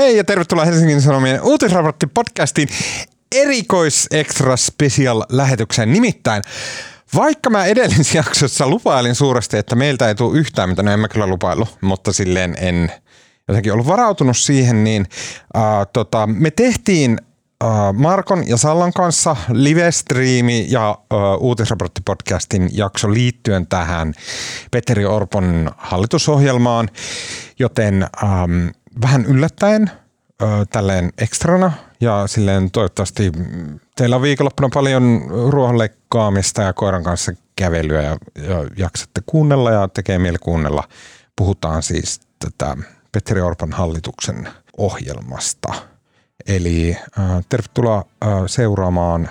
Hei 0.00 0.16
ja 0.16 0.24
tervetuloa 0.24 0.64
Helsingin 0.64 1.02
Sanomien 1.02 1.42
uutisraportti 1.42 2.06
podcastiin 2.06 2.68
erikois-extra 3.36 4.56
special 4.56 5.22
lähetykseen. 5.28 5.92
Nimittäin 5.92 6.42
vaikka 7.14 7.50
mä 7.50 7.64
edellisessä 7.64 8.18
jaksossa 8.18 8.68
lupailin 8.68 9.14
suuresti, 9.14 9.56
että 9.56 9.76
meiltä 9.76 10.08
ei 10.08 10.14
tule 10.14 10.38
yhtään, 10.38 10.68
mitä 10.68 10.82
no 10.82 10.92
en 10.92 11.00
mä 11.00 11.08
kyllä 11.08 11.26
lupailu, 11.26 11.68
mutta 11.80 12.12
silleen 12.12 12.56
en 12.58 12.92
jotenkin 13.48 13.72
ollut 13.72 13.86
varautunut 13.86 14.36
siihen, 14.36 14.84
niin 14.84 15.06
äh, 15.56 15.62
tota, 15.92 16.26
me 16.26 16.50
tehtiin 16.50 17.18
äh, 17.64 17.70
Markon 17.92 18.48
ja 18.48 18.56
Sallan 18.56 18.92
kanssa 18.92 19.36
live-striimi 19.52 20.66
ja 20.68 20.90
äh, 20.90 21.18
uutisraporttipodcastin 21.40 22.68
jakso 22.72 23.12
liittyen 23.12 23.66
tähän 23.66 24.14
Petteri 24.70 25.04
Orpon 25.04 25.70
hallitusohjelmaan, 25.76 26.88
joten 27.58 28.06
ähm, 28.24 28.68
vähän 29.02 29.24
yllättäen 29.24 29.90
tälleen 30.70 31.12
ekstrana 31.18 31.72
ja 32.00 32.26
silleen 32.26 32.70
toivottavasti 32.70 33.32
teillä 33.96 34.16
on 34.16 34.22
viikonloppuna 34.22 34.68
paljon 34.74 35.26
ruohonleikkaamista 35.48 36.62
ja 36.62 36.72
koiran 36.72 37.04
kanssa 37.04 37.32
kävelyä 37.56 38.02
ja, 38.02 38.16
ja 38.48 38.66
jaksatte 38.76 39.20
kuunnella 39.26 39.70
ja 39.70 39.88
tekee 39.88 40.18
mieli 40.18 40.38
kuunnella. 40.38 40.84
Puhutaan 41.36 41.82
siis 41.82 42.20
tätä 42.38 42.76
Petteri 43.12 43.40
Orpan 43.40 43.72
hallituksen 43.72 44.48
ohjelmasta. 44.76 45.74
Eli 46.46 46.96
äh, 47.18 47.44
tervetuloa 47.48 48.04
äh, 48.24 48.30
seuraamaan 48.46 49.28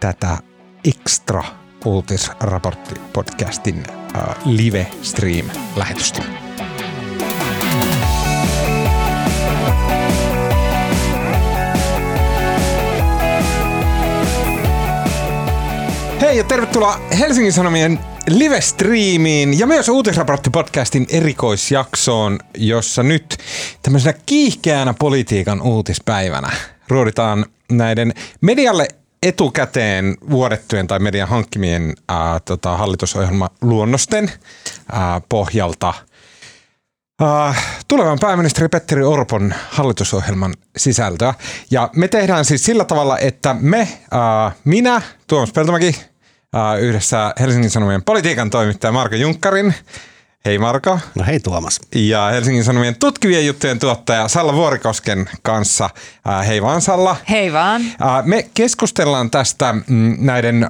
tätä 0.00 0.38
extra 0.84 1.44
uutisraportti-podcastin 1.84 3.84
äh, 4.16 4.36
live 4.44 4.86
Hei 16.26 16.38
ja 16.38 16.44
tervetuloa 16.44 17.00
Helsingin 17.18 17.52
Sanomien 17.52 17.98
live-striimiin 18.30 19.58
ja 19.58 19.66
myös 19.66 19.88
Uutisraportti-podcastin 19.88 21.06
erikoisjaksoon, 21.08 22.38
jossa 22.56 23.02
nyt 23.02 23.38
tämmöisenä 23.82 24.18
kiihkeänä 24.26 24.94
politiikan 24.98 25.62
uutispäivänä 25.62 26.50
ruoditaan 26.88 27.46
näiden 27.72 28.14
medialle 28.40 28.88
etukäteen 29.22 30.16
vuodettujen 30.30 30.86
tai 30.86 30.98
median 30.98 31.28
hankkimien 31.28 31.94
ää, 32.08 32.40
tota, 32.40 32.76
hallitusohjelmaluonnosten 32.76 34.30
ää, 34.92 35.20
pohjalta 35.28 35.94
ää, 37.20 37.54
tulevan 37.88 38.18
pääministeri 38.20 38.68
Petteri 38.68 39.02
Orpon 39.04 39.54
hallitusohjelman 39.70 40.54
sisältöä. 40.76 41.34
Ja 41.70 41.90
me 41.96 42.08
tehdään 42.08 42.44
siis 42.44 42.64
sillä 42.64 42.84
tavalla, 42.84 43.18
että 43.18 43.56
me, 43.60 43.88
ää, 44.10 44.52
minä, 44.64 45.02
Tuomas 45.26 45.52
Peltomäki, 45.52 46.15
yhdessä 46.80 47.34
Helsingin 47.40 47.70
Sanomien 47.70 48.02
politiikan 48.02 48.50
toimittaja 48.50 48.92
Marko 48.92 49.16
Junkkarin, 49.16 49.74
Hei 50.46 50.58
Marko. 50.58 50.98
No 51.14 51.24
hei 51.26 51.40
Tuomas. 51.40 51.80
Ja 51.94 52.26
Helsingin 52.26 52.64
Sanomien 52.64 52.96
tutkivien 52.98 53.46
juttujen 53.46 53.78
tuottaja 53.78 54.28
Salla 54.28 54.54
Vuorikosken 54.54 55.30
kanssa. 55.42 55.90
Hei 56.46 56.62
vaan 56.62 56.80
Salla. 56.80 57.16
Hei 57.30 57.52
vaan. 57.52 57.82
Me 58.24 58.46
keskustellaan 58.54 59.30
tästä 59.30 59.72
mm, 59.72 60.16
näiden 60.18 60.68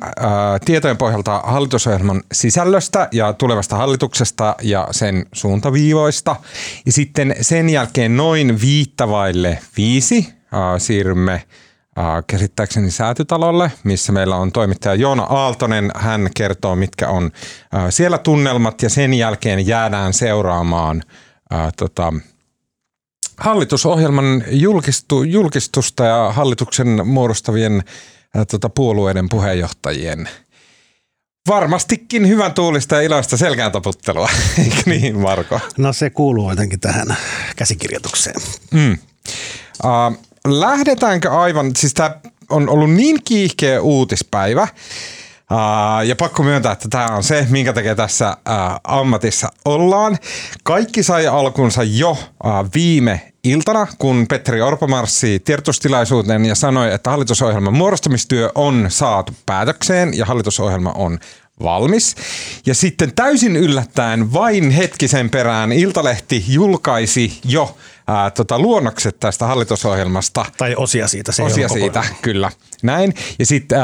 tietojen 0.64 0.96
pohjalta 0.96 1.42
hallitusohjelman 1.44 2.22
sisällöstä 2.32 3.08
ja 3.12 3.32
tulevasta 3.32 3.76
hallituksesta 3.76 4.56
ja 4.62 4.88
sen 4.90 5.26
suuntaviivoista. 5.32 6.36
Ja 6.86 6.92
sitten 6.92 7.36
sen 7.40 7.68
jälkeen 7.68 8.16
noin 8.16 8.60
viittavaille 8.60 9.58
viisi 9.76 10.28
siirrymme 10.78 11.42
käsittääkseni 12.26 12.90
säätytalolle, 12.90 13.72
missä 13.84 14.12
meillä 14.12 14.36
on 14.36 14.52
toimittaja 14.52 14.94
Joona 14.94 15.22
Aaltonen. 15.22 15.90
Hän 15.96 16.28
kertoo, 16.36 16.76
mitkä 16.76 17.08
on 17.08 17.30
siellä 17.90 18.18
tunnelmat 18.18 18.82
ja 18.82 18.90
sen 18.90 19.14
jälkeen 19.14 19.66
jäädään 19.66 20.12
seuraamaan 20.12 21.02
ää, 21.50 21.70
tota, 21.76 22.12
hallitusohjelman 23.38 24.44
julkistu, 24.50 25.22
julkistusta 25.22 26.04
ja 26.04 26.32
hallituksen 26.32 27.06
muodostavien 27.06 27.82
ää, 28.34 28.44
tota, 28.44 28.68
puolueiden 28.68 29.28
puheenjohtajien 29.28 30.28
varmastikin 31.48 32.28
hyvän 32.28 32.54
tuulista 32.54 32.94
ja 32.94 33.00
iloista 33.00 33.36
selkään 33.36 33.72
taputtelua, 33.72 34.28
eikö 34.64 34.82
niin 34.86 35.18
Marko? 35.18 35.60
No 35.78 35.92
se 35.92 36.10
kuuluu 36.10 36.50
jotenkin 36.50 36.80
tähän 36.80 37.16
käsikirjoitukseen. 37.56 38.40
Mm. 38.70 38.98
Uh, 39.84 40.18
lähdetäänkö 40.46 41.30
aivan, 41.30 41.70
siis 41.76 41.94
tämä 41.94 42.10
on 42.50 42.68
ollut 42.68 42.90
niin 42.90 43.18
kiihkeä 43.24 43.80
uutispäivä, 43.80 44.62
uh, 44.62 46.06
ja 46.06 46.16
pakko 46.16 46.42
myöntää, 46.42 46.72
että 46.72 46.88
tämä 46.88 47.06
on 47.06 47.22
se, 47.22 47.46
minkä 47.50 47.72
takia 47.72 47.94
tässä 47.94 48.36
uh, 48.36 48.80
ammatissa 48.84 49.48
ollaan. 49.64 50.18
Kaikki 50.62 51.02
sai 51.02 51.26
alkunsa 51.26 51.82
jo 51.82 52.10
uh, 52.10 52.18
viime 52.74 53.32
iltana, 53.44 53.86
kun 53.98 54.26
Petteri 54.28 54.62
Orpo 54.62 54.86
marssi 54.86 55.38
tiedotustilaisuuteen 55.38 56.44
ja 56.44 56.54
sanoi, 56.54 56.94
että 56.94 57.10
hallitusohjelman 57.10 57.74
muodostamistyö 57.74 58.50
on 58.54 58.86
saatu 58.88 59.32
päätökseen 59.46 60.16
ja 60.18 60.24
hallitusohjelma 60.24 60.92
on 60.92 61.18
valmis. 61.62 62.16
Ja 62.66 62.74
sitten 62.74 63.12
täysin 63.14 63.56
yllättäen 63.56 64.32
vain 64.32 64.70
hetkisen 64.70 65.30
perään 65.30 65.72
Iltalehti 65.72 66.44
julkaisi 66.48 67.40
jo 67.44 67.76
ää, 68.06 68.30
tota, 68.30 68.58
luonnokset 68.58 69.20
tästä 69.20 69.46
hallitusohjelmasta. 69.46 70.44
Tai 70.58 70.74
osia 70.76 71.08
siitä. 71.08 71.32
Se 71.32 71.42
Osia 71.42 71.68
siitä, 71.68 72.00
kokonaan. 72.00 72.22
kyllä. 72.22 72.50
Näin. 72.82 73.14
Ja 73.38 73.46
sitten 73.46 73.78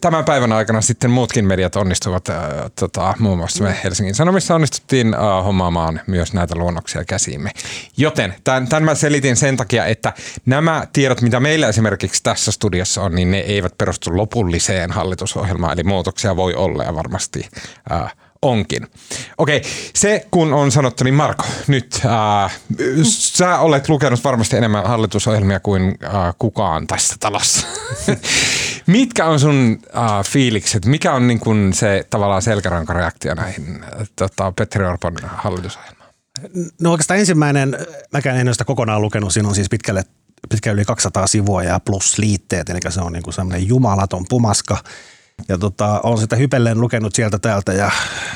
tämän 0.00 0.24
päivän 0.24 0.52
aikana 0.52 0.80
sitten 0.80 1.10
muutkin 1.10 1.46
mediat 1.46 1.76
onnistuvat, 1.76 2.28
ää, 2.28 2.70
tota, 2.80 3.14
muun 3.18 3.38
muassa 3.38 3.64
me 3.64 3.76
Helsingin 3.84 4.14
Sanomissa 4.14 4.54
onnistuttiin 4.54 5.14
ää, 5.14 5.42
hommaamaan 5.42 6.00
myös 6.06 6.32
näitä 6.32 6.54
luonnoksia 6.54 7.04
käsiimme. 7.04 7.50
Joten 7.96 8.34
tämän, 8.44 8.68
tämän 8.68 8.84
mä 8.84 8.94
selitin 8.94 9.36
sen 9.36 9.56
takia, 9.56 9.86
että 9.86 10.12
nämä 10.46 10.86
tiedot, 10.92 11.22
mitä 11.22 11.40
meillä 11.40 11.68
esimerkiksi 11.68 12.22
tässä 12.22 12.52
studiossa 12.52 13.02
on, 13.02 13.14
niin 13.14 13.30
ne 13.30 13.38
eivät 13.38 13.78
perustu 13.78 14.16
lopulliseen 14.16 14.90
hallitusohjelmaan, 14.90 15.72
eli 15.72 15.82
muutoksia 15.82 16.36
voi 16.36 16.54
olla 16.54 16.84
ja 16.84 16.94
varmasti 16.94 17.48
ää, 17.90 18.10
onkin. 18.42 18.86
Okei, 19.40 19.62
se 19.94 20.26
kun 20.30 20.52
on 20.52 20.72
sanottu, 20.72 21.04
niin 21.04 21.14
Marko, 21.14 21.44
nyt 21.66 22.00
ää, 22.06 22.50
sä 23.02 23.58
olet 23.58 23.88
lukenut 23.88 24.24
varmasti 24.24 24.56
enemmän 24.56 24.86
hallitusohjelmia 24.86 25.60
kuin 25.60 25.98
ää, 26.02 26.32
kukaan 26.38 26.86
tässä 26.86 27.14
talossa. 27.20 27.66
Mitkä 28.86 29.26
on 29.26 29.40
sun 29.40 29.78
ää, 29.92 30.22
fiilikset? 30.22 30.86
Mikä 30.86 31.12
on 31.12 31.26
niin 31.26 31.40
kun 31.40 31.72
se 31.74 32.06
tavallaan 32.10 32.42
selkärankareaktio 32.42 33.34
näihin 33.34 33.82
ää, 33.82 34.06
tota, 34.16 34.52
Petteri 34.56 34.84
Orpon 34.84 35.16
hallitusohjelmaan? 35.22 36.10
No 36.80 36.90
oikeastaan 36.90 37.20
ensimmäinen, 37.20 37.76
mäkään 38.12 38.36
en 38.36 38.48
ole 38.48 38.54
sitä 38.54 38.64
kokonaan 38.64 39.02
lukenut, 39.02 39.32
siinä 39.32 39.48
on 39.48 39.54
siis 39.54 39.68
pitkälle, 39.68 40.04
pitkälle 40.48 40.74
yli 40.74 40.84
200 40.84 41.26
sivua 41.26 41.62
ja 41.62 41.80
plus 41.80 42.18
liitteet, 42.18 42.70
eli 42.70 42.80
se 42.88 43.00
on 43.00 43.12
niin 43.12 43.22
kuin 43.22 43.34
semmoinen 43.34 43.68
jumalaton 43.68 44.24
pumaska. 44.28 44.78
Ja 45.48 45.58
tota, 45.58 46.00
olen 46.00 46.18
sitä 46.18 46.36
hypelleen 46.36 46.80
lukenut 46.80 47.14
sieltä 47.14 47.38
täältä 47.38 47.72
ja 47.72 47.90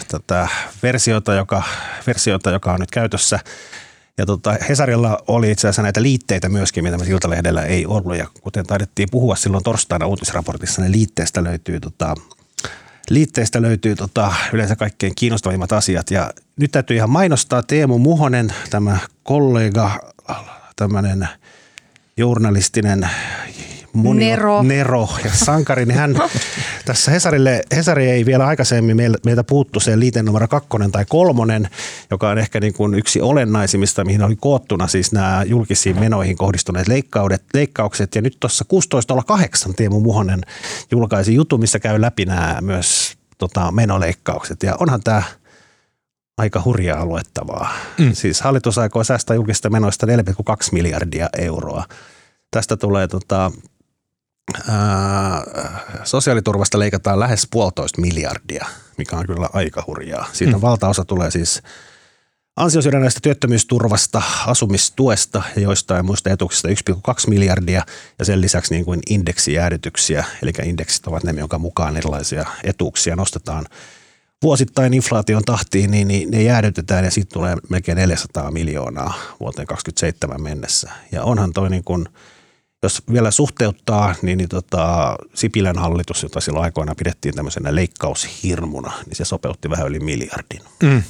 tätä 0.08 0.48
versiota, 0.82 1.34
joka, 1.34 1.62
versiota, 2.06 2.50
joka 2.50 2.72
on 2.72 2.80
nyt 2.80 2.90
käytössä. 2.90 3.38
Ja 4.18 4.26
tota, 4.26 4.56
Hesarilla 4.68 5.18
oli 5.26 5.50
itse 5.50 5.68
asiassa 5.68 5.82
näitä 5.82 6.02
liitteitä 6.02 6.48
myöskin, 6.48 6.84
mitä 6.84 6.98
me 6.98 7.06
Iltalehdellä 7.06 7.62
ei 7.62 7.86
ollut. 7.86 8.16
Ja 8.16 8.26
kuten 8.40 8.66
taidettiin 8.66 9.08
puhua 9.10 9.36
silloin 9.36 9.64
torstaina 9.64 10.06
uutisraportissa, 10.06 10.82
niin 10.82 10.92
liitteestä 10.92 11.44
löytyy, 11.44 11.80
tota, 11.80 12.14
liitteestä 13.10 13.62
löytyy 13.62 13.96
tota, 13.96 14.34
yleensä 14.52 14.76
kaikkein 14.76 15.14
kiinnostavimmat 15.14 15.72
asiat. 15.72 16.10
Ja 16.10 16.30
nyt 16.56 16.70
täytyy 16.70 16.96
ihan 16.96 17.10
mainostaa 17.10 17.62
Teemu 17.62 17.98
Muhonen, 17.98 18.54
tämä 18.70 18.98
kollega, 19.22 20.12
tämmöinen 20.76 21.28
journalistinen 22.16 23.10
monio- 23.94 24.28
Nero. 24.28 24.62
Nero 24.62 25.08
ja 25.24 25.30
sankari, 25.30 25.86
niin 25.86 25.98
hän 25.98 26.14
tässä 26.84 27.10
Hesarille, 27.10 27.62
Hesari 27.76 28.10
ei 28.10 28.26
vielä 28.26 28.46
aikaisemmin 28.46 28.96
meiltä, 28.96 29.44
puuttu 29.44 29.80
se 29.80 29.98
liite 29.98 30.22
numero 30.22 30.48
kakkonen 30.48 30.92
tai 30.92 31.04
kolmonen, 31.08 31.68
joka 32.10 32.28
on 32.28 32.38
ehkä 32.38 32.60
niin 32.60 32.74
kuin 32.74 32.94
yksi 32.94 33.20
olennaisimmista, 33.20 34.04
mihin 34.04 34.22
oli 34.22 34.36
koottuna 34.36 34.86
siis 34.86 35.12
nämä 35.12 35.42
julkisiin 35.46 36.00
menoihin 36.00 36.36
kohdistuneet 36.36 36.88
leikkaudet, 36.88 37.42
leikkaukset. 37.54 38.14
Ja 38.14 38.22
nyt 38.22 38.36
tuossa 38.40 38.64
16.8 39.68 39.74
Teemu 39.76 40.00
Muhonen 40.00 40.40
julkaisi 40.90 41.34
jutun, 41.34 41.60
missä 41.60 41.78
käy 41.78 42.00
läpi 42.00 42.24
nämä 42.24 42.58
myös 42.60 43.14
tota, 43.38 43.72
menoleikkaukset. 43.72 44.62
Ja 44.62 44.76
onhan 44.80 45.00
tämä 45.04 45.22
aika 46.38 46.62
hurjaa 46.64 47.06
luettavaa. 47.06 47.72
Mm. 47.98 48.12
Siis 48.12 48.40
hallitus 48.40 48.78
aikoo 48.78 49.04
säästää 49.04 49.34
julkisista 49.36 49.70
menoista 49.70 50.06
4,2 50.06 50.12
miljardia 50.72 51.28
euroa. 51.38 51.84
Tästä 52.50 52.76
tulee 52.76 53.08
tota, 53.08 53.52
ää, 54.68 55.42
sosiaaliturvasta 56.04 56.78
leikataan 56.78 57.20
lähes 57.20 57.48
puolitoista 57.50 58.00
miljardia, 58.00 58.66
mikä 58.98 59.16
on 59.16 59.26
kyllä 59.26 59.48
aika 59.52 59.84
hurjaa. 59.86 60.28
Siitä 60.32 60.56
mm. 60.56 60.62
valtaosa 60.62 61.04
tulee 61.04 61.30
siis 61.30 61.62
ansiosidonnaisesta 62.56 63.20
työttömyysturvasta, 63.20 64.22
asumistuesta 64.46 65.42
ja 65.56 65.62
joistain 65.62 66.06
muista 66.06 66.30
etuuksista 66.30 66.68
1,2 66.68 66.74
miljardia 67.28 67.82
ja 68.18 68.24
sen 68.24 68.40
lisäksi 68.40 68.74
niin 68.74 68.84
kuin 68.84 69.00
indeksijäädytyksiä, 69.10 70.24
eli 70.42 70.52
indeksit 70.64 71.06
ovat 71.06 71.24
ne, 71.24 71.34
jonka 71.38 71.58
mukaan 71.58 71.96
erilaisia 71.96 72.46
etuuksia 72.64 73.16
nostetaan 73.16 73.66
vuosittain 74.42 74.94
inflaation 74.94 75.44
tahtiin, 75.44 75.90
niin, 75.90 76.08
niin 76.08 76.30
ne 76.30 76.42
jäädytetään 76.42 77.04
ja 77.04 77.10
siitä 77.10 77.32
tulee 77.32 77.56
melkein 77.68 77.96
400 77.96 78.50
miljoonaa 78.50 79.14
vuoteen 79.40 79.66
2027 79.66 80.42
mennessä. 80.42 80.90
Ja 81.12 81.24
onhan 81.24 81.52
toi 81.52 81.70
niin 81.70 81.84
kuin, 81.84 82.08
jos 82.84 83.02
vielä 83.12 83.30
suhteuttaa, 83.30 84.14
niin, 84.22 84.38
niin 84.38 84.48
tota, 84.48 85.16
Sipilän 85.34 85.78
hallitus, 85.78 86.22
jota 86.22 86.40
silloin 86.40 86.64
aikoina 86.64 86.94
pidettiin 86.94 87.34
tämmöisenä 87.34 87.74
leikkaushirmuna, 87.74 88.92
niin 89.06 89.16
se 89.16 89.24
sopeutti 89.24 89.70
vähän 89.70 89.86
yli 89.86 90.00
miljardin. 90.00 90.60
Mm. 90.82 91.02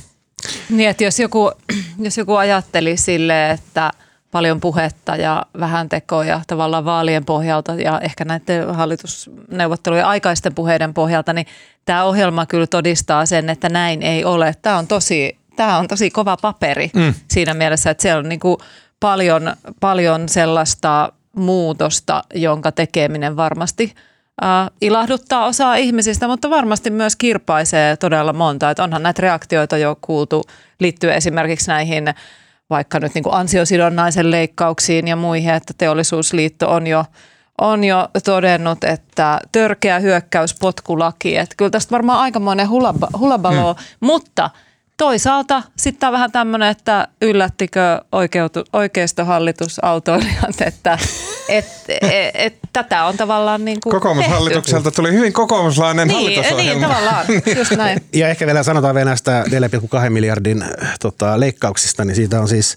Niin, 0.70 0.90
että 0.90 1.04
jos 1.04 1.18
joku, 1.18 1.52
jos 1.98 2.18
joku 2.18 2.34
ajatteli 2.34 2.96
sille, 2.96 3.50
että 3.50 3.90
paljon 4.30 4.60
puhetta 4.60 5.16
ja 5.16 5.46
vähän 5.60 5.88
tekoja 5.88 6.40
tavallaan 6.46 6.84
vaalien 6.84 7.24
pohjalta 7.24 7.74
ja 7.74 8.00
ehkä 8.00 8.24
näiden 8.24 8.74
hallitusneuvottelujen 8.74 10.06
aikaisten 10.06 10.54
puheiden 10.54 10.94
pohjalta, 10.94 11.32
niin 11.32 11.46
tämä 11.84 12.04
ohjelma 12.04 12.46
kyllä 12.46 12.66
todistaa 12.66 13.26
sen, 13.26 13.50
että 13.50 13.68
näin 13.68 14.02
ei 14.02 14.24
ole. 14.24 14.54
Tämä 14.62 14.78
on 14.78 14.86
tosi, 14.86 15.38
tämä 15.56 15.78
on 15.78 15.88
tosi 15.88 16.10
kova 16.10 16.36
paperi 16.36 16.90
mm. 16.94 17.14
siinä 17.30 17.54
mielessä, 17.54 17.90
että 17.90 18.02
siellä 18.02 18.18
on 18.18 18.28
niin 18.28 18.40
kuin 18.40 18.56
paljon, 19.00 19.56
paljon 19.80 20.28
sellaista 20.28 21.12
muutosta, 21.34 22.22
jonka 22.34 22.72
tekeminen 22.72 23.36
varmasti– 23.36 23.94
äh, 24.42 24.70
ilahduttaa 24.80 25.46
osaa 25.46 25.74
ihmisistä, 25.74 26.28
mutta 26.28 26.50
varmasti 26.50 26.90
myös 26.90 27.16
kirpaisee 27.16 27.96
todella 27.96 28.32
monta. 28.32 28.70
Että 28.70 28.84
onhan 28.84 29.02
näitä 29.02 29.22
reaktioita 29.22 29.78
jo 29.78 29.96
kuultu 30.00 30.44
liittyen 30.80 31.14
esimerkiksi 31.14 31.68
näihin 31.68 32.14
vaikka 32.70 33.00
nyt 33.00 33.14
niin 33.14 33.22
kuin 33.22 33.34
ansiosidonnaisen 33.34 34.30
leikkauksiin 34.30 35.08
ja 35.08 35.16
muihin, 35.16 35.54
että 35.54 35.74
teollisuusliitto 35.78 36.70
on 36.70 36.86
jo 36.86 37.04
on 37.60 37.84
jo 37.84 38.08
todennut, 38.24 38.84
että 38.84 39.40
törkeä 39.52 39.98
hyökkäys 39.98 40.54
potkulaki. 40.54 41.36
Että 41.36 41.54
kyllä 41.56 41.70
tästä 41.70 41.90
varmaan 41.90 42.20
aikamoinen 42.20 42.68
hulabalo, 43.18 43.72
mm. 43.72 44.06
mutta– 44.06 44.50
toisaalta 44.96 45.62
sitten 45.76 46.06
on 46.06 46.12
vähän 46.12 46.32
tämmöinen, 46.32 46.68
että 46.68 47.08
yllättikö 47.22 48.00
oikeutu, 48.12 48.64
oikeistohallitus 48.72 49.78
autoilijat, 49.84 50.60
että 50.60 50.98
et, 51.48 51.64
et, 51.88 52.30
et, 52.34 52.58
tätä 52.72 53.04
on 53.04 53.16
tavallaan 53.16 53.64
niin 53.64 53.80
kuin 53.80 53.90
Kokoomushallitukselta 53.90 54.90
tuli 54.90 55.12
hyvin 55.12 55.32
kokoomuslainen 55.32 56.08
niin, 56.08 56.18
hallitusohjelma. 56.18 56.86
Niin, 56.86 56.88
tavallaan, 56.88 57.26
just 57.58 57.70
näin. 57.70 58.02
Ja 58.12 58.28
ehkä 58.28 58.46
vielä 58.46 58.62
sanotaan 58.62 58.94
vielä 58.94 59.10
näistä 59.10 59.44
4,2 60.04 60.10
miljardin 60.10 60.64
tota, 61.00 61.40
leikkauksista, 61.40 62.04
niin 62.04 62.16
siitä 62.16 62.40
on 62.40 62.48
siis 62.48 62.76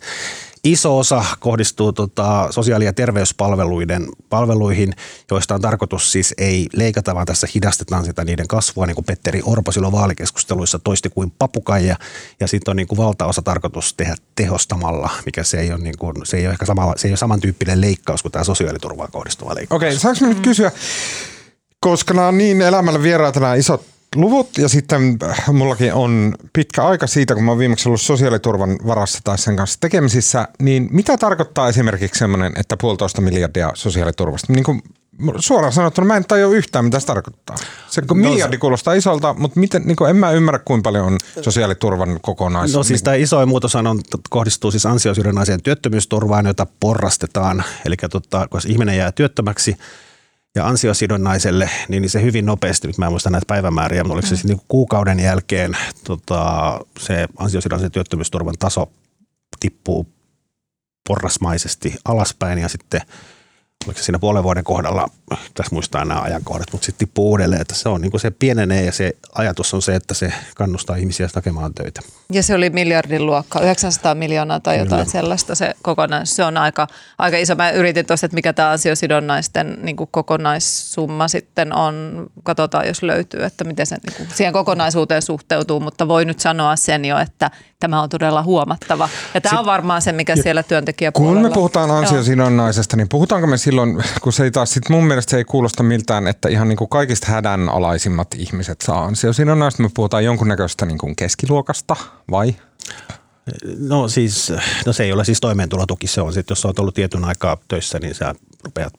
Iso 0.72 0.98
osa 0.98 1.26
kohdistuu 1.40 1.94
tota, 1.94 2.48
sosiaali- 2.52 2.86
ja 2.86 2.94
terveyspalveluiden 2.94 4.08
palveluihin, 4.30 4.94
joista 5.32 5.56
on 5.56 5.62
tarkoitus 5.62 6.12
siis 6.12 6.34
ei 6.38 6.68
leikata, 6.74 7.16
vaan 7.16 7.26
tässä 7.26 7.48
hidastetaan 7.56 8.06
sitä 8.06 8.24
niiden 8.24 8.48
kasvua, 8.48 8.86
niin 8.86 8.96
kuin 8.96 9.06
Petteri 9.06 9.42
Orpo 9.46 9.72
silloin 9.72 9.94
vaalikeskusteluissa 9.94 10.80
toisti 10.80 11.10
kuin 11.10 11.32
papukaija. 11.40 11.96
Ja 12.40 12.48
sitten 12.48 12.72
on 12.72 12.76
niin 12.76 12.88
kuin 12.88 12.98
valtaosa 12.98 13.42
tarkoitus 13.42 13.94
tehdä 13.94 14.16
tehostamalla, 14.36 15.10
mikä 15.26 15.44
se 15.44 15.60
ei 15.60 15.72
ole, 15.72 15.80
niin 15.80 15.98
kuin, 15.98 16.14
se 16.24 16.38
ei 16.38 16.46
ole 16.46 16.52
ehkä 16.52 16.66
samalla, 16.66 16.94
se 16.98 17.08
ei 17.08 17.12
ole 17.12 17.18
samantyyppinen 17.18 17.82
leikkaus 17.82 18.22
kuin 18.22 18.32
tämä 18.32 18.44
sosiaaliturvaan 18.44 19.12
kohdistuva 19.12 19.56
leikkaus. 19.56 19.78
Okei, 19.78 19.90
okay, 19.90 20.00
saanko 20.00 20.26
nyt 20.26 20.40
kysyä, 20.40 20.72
koska 21.80 22.14
nämä 22.14 22.28
on 22.28 22.38
niin 22.38 22.62
elämällä 22.62 23.04
vieraita 23.04 23.40
nämä 23.40 23.56
isot 23.56 23.97
luvut 24.16 24.58
ja 24.58 24.70
sitten 24.70 25.18
äh, 25.24 25.44
mullakin 25.52 25.94
on 25.94 26.36
pitkä 26.54 26.84
aika 26.84 27.08
siitä, 27.08 27.36
kun 27.36 27.44
mä 27.44 27.52
oon 27.52 27.60
viimeksi 27.60 27.90
ollut 27.90 28.02
sosiaaliturvan 28.02 28.76
varassa 28.88 29.20
tai 29.24 29.38
sen 29.38 29.56
kanssa 29.56 29.80
tekemisissä, 29.80 30.48
niin 30.60 30.88
mitä 30.92 31.18
tarkoittaa 31.18 31.70
esimerkiksi 31.70 32.20
semmoinen, 32.20 32.54
että 32.56 32.78
puolitoista 32.78 33.22
miljardia 33.22 33.72
sosiaaliturvasta? 33.74 34.54
Niin 34.54 34.64
kuin 34.64 34.82
suoraan 35.40 35.74
sanottuna 35.74 36.08
mä 36.08 36.18
en 36.18 36.26
tajua 36.26 36.56
yhtään, 36.56 36.86
mitä 36.86 37.00
se 37.00 37.06
tarkoittaa. 37.06 37.56
Se 37.90 38.02
no, 38.02 38.16
miljardi 38.16 38.58
kuulostaa 38.58 38.94
isolta, 38.94 39.36
mutta 39.38 39.60
miten, 39.60 39.82
niin 39.86 39.96
kuin 39.96 40.10
en 40.10 40.16
mä 40.16 40.32
ymmärrä, 40.32 40.60
kuinka 40.60 40.88
paljon 40.88 41.06
on 41.06 41.18
sosiaaliturvan 41.42 42.20
kokonaisuus. 42.22 42.76
No 42.76 42.84
siis 42.84 43.04
tämä 43.04 43.16
isoin 43.16 43.50
muutos 43.50 43.76
on, 43.76 44.02
kohdistuu 44.30 44.72
siis 44.72 44.86
ansiosidonnaiseen 44.86 45.64
työttömyysturvaan, 45.64 46.46
jota 46.46 46.68
porrastetaan. 46.80 47.64
Eli 47.86 47.96
tota, 48.12 48.48
kun 48.48 48.62
ihminen 48.68 48.98
jää 48.98 49.12
työttömäksi, 49.12 49.78
ja 50.58 50.68
ansiosidonnaiselle, 50.68 51.70
niin 51.88 52.10
se 52.10 52.22
hyvin 52.22 52.46
nopeasti, 52.46 52.88
nyt 52.88 52.98
mä 52.98 53.06
en 53.06 53.12
muista 53.12 53.30
näitä 53.30 53.46
päivämääriä, 53.48 54.04
mutta 54.04 54.14
oliko 54.14 54.28
se 54.28 54.48
niin 54.48 54.62
kuukauden 54.68 55.20
jälkeen 55.20 55.78
tota, 56.04 56.80
se 57.00 57.28
ansiosidonnaisen 57.38 57.92
työttömyysturvan 57.92 58.56
taso 58.60 58.92
tippuu 59.60 60.08
porrasmaisesti 61.08 61.96
alaspäin 62.06 62.60
ja 62.60 62.68
sitten– 62.68 63.02
oliko 63.86 64.02
siinä 64.02 64.20
puolen 64.20 64.44
vuoden 64.44 64.64
kohdalla, 64.64 65.08
tässä 65.54 65.76
muistaa 65.76 66.06
nämä 66.06 66.22
ajankohdat, 66.22 66.68
mutta 66.72 66.86
sitten 66.86 67.08
tippuu 67.08 67.30
uudelleen, 67.30 67.62
että 67.62 67.76
se 67.76 67.90
on 67.90 68.02
niin 68.02 68.12
kuin 68.12 68.22
se 68.22 68.32
pienenee 68.32 68.86
ja 68.86 68.92
se 68.92 69.12
ajatus 69.36 69.74
on 69.74 69.82
se, 69.82 69.96
että 69.96 70.14
se 70.14 70.34
kannustaa 70.56 70.96
ihmisiä 70.96 71.30
hakemaan 71.36 71.74
töitä. 71.74 72.02
Ja 72.32 72.44
se 72.44 72.56
oli 72.56 72.70
miljardin 72.70 73.26
luokka, 73.26 73.60
900 73.60 74.16
miljoonaa 74.16 74.60
tai 74.60 74.78
jotain 74.78 75.06
Kyllä. 75.06 75.12
sellaista 75.12 75.56
se 75.56 75.74
kokonaisuus. 75.82 76.36
Se 76.36 76.44
on 76.44 76.58
aika, 76.58 76.88
aika 77.18 77.38
iso. 77.38 77.56
Mä 77.56 77.72
yritin 77.72 78.06
tuosta, 78.06 78.26
että 78.26 78.36
mikä 78.36 78.54
tämä 78.54 78.72
ansiosidonnaisten 78.72 79.78
niin 79.82 79.96
kuin 79.96 80.10
kokonaissumma 80.12 81.28
sitten 81.28 81.76
on. 81.76 82.28
Katsotaan, 82.44 82.88
jos 82.88 83.04
löytyy, 83.04 83.44
että 83.44 83.64
miten 83.64 83.86
se 83.86 83.96
niin 84.08 84.18
kuin 84.18 84.30
siihen 84.34 84.54
kokonaisuuteen 84.54 85.22
suhteutuu, 85.22 85.80
mutta 85.80 86.08
voi 86.08 86.26
nyt 86.26 86.40
sanoa 86.40 86.76
sen 86.76 87.06
jo, 87.06 87.18
että 87.18 87.52
tämä 87.80 88.02
on 88.02 88.10
todella 88.10 88.44
huomattava. 88.44 89.10
Ja 89.34 89.42
tämä 89.42 89.60
on 89.60 89.66
varmaan 89.66 90.02
se, 90.02 90.12
mikä 90.12 90.36
siellä 90.36 90.64
työntekijäpuolella... 90.64 91.42
Kun 91.42 91.50
me 91.50 91.54
puhutaan 91.54 91.92
ansiosidonnaisesta, 91.92 92.98
niin 92.98 93.10
puhutaanko 93.10 93.48
me 93.48 93.58
silloin, 93.68 94.04
kun 94.22 94.34
se 94.34 94.44
ei 94.44 94.52
taas 94.52 94.74
sit 94.74 94.90
mun 94.90 95.08
mielestä 95.08 95.32
se 95.32 95.38
ei 95.38 95.44
kuulosta 95.44 95.84
miltään, 95.84 96.28
että 96.28 96.50
ihan 96.50 96.68
niin 96.68 96.78
kuin 96.78 96.90
kaikista 96.90 97.28
hädänalaisimmat 97.32 98.28
ihmiset 98.38 98.82
saa 98.82 99.06
ansiosidonnaista. 99.06 99.84
Me 99.84 99.90
puhutaan 99.94 100.24
jonkunnäköistä 100.24 100.86
niin 100.86 100.98
kuin 100.98 101.16
keskiluokasta, 101.16 101.96
vai? 102.32 102.56
No 103.80 104.08
siis, 104.08 104.54
no 104.86 104.94
se 104.94 105.04
ei 105.04 105.12
ole 105.12 105.26
siis 105.26 105.40
toimeentulotuki, 105.40 106.08
se 106.08 106.22
on 106.22 106.34
sitten, 106.34 106.52
jos 106.52 106.66
olet 106.66 106.80
ollut 106.80 106.96
tietyn 106.96 107.26
aikaa 107.26 107.58
töissä, 107.68 108.00
niin 108.00 108.16
sä 108.16 108.36
rupeat 108.64 108.94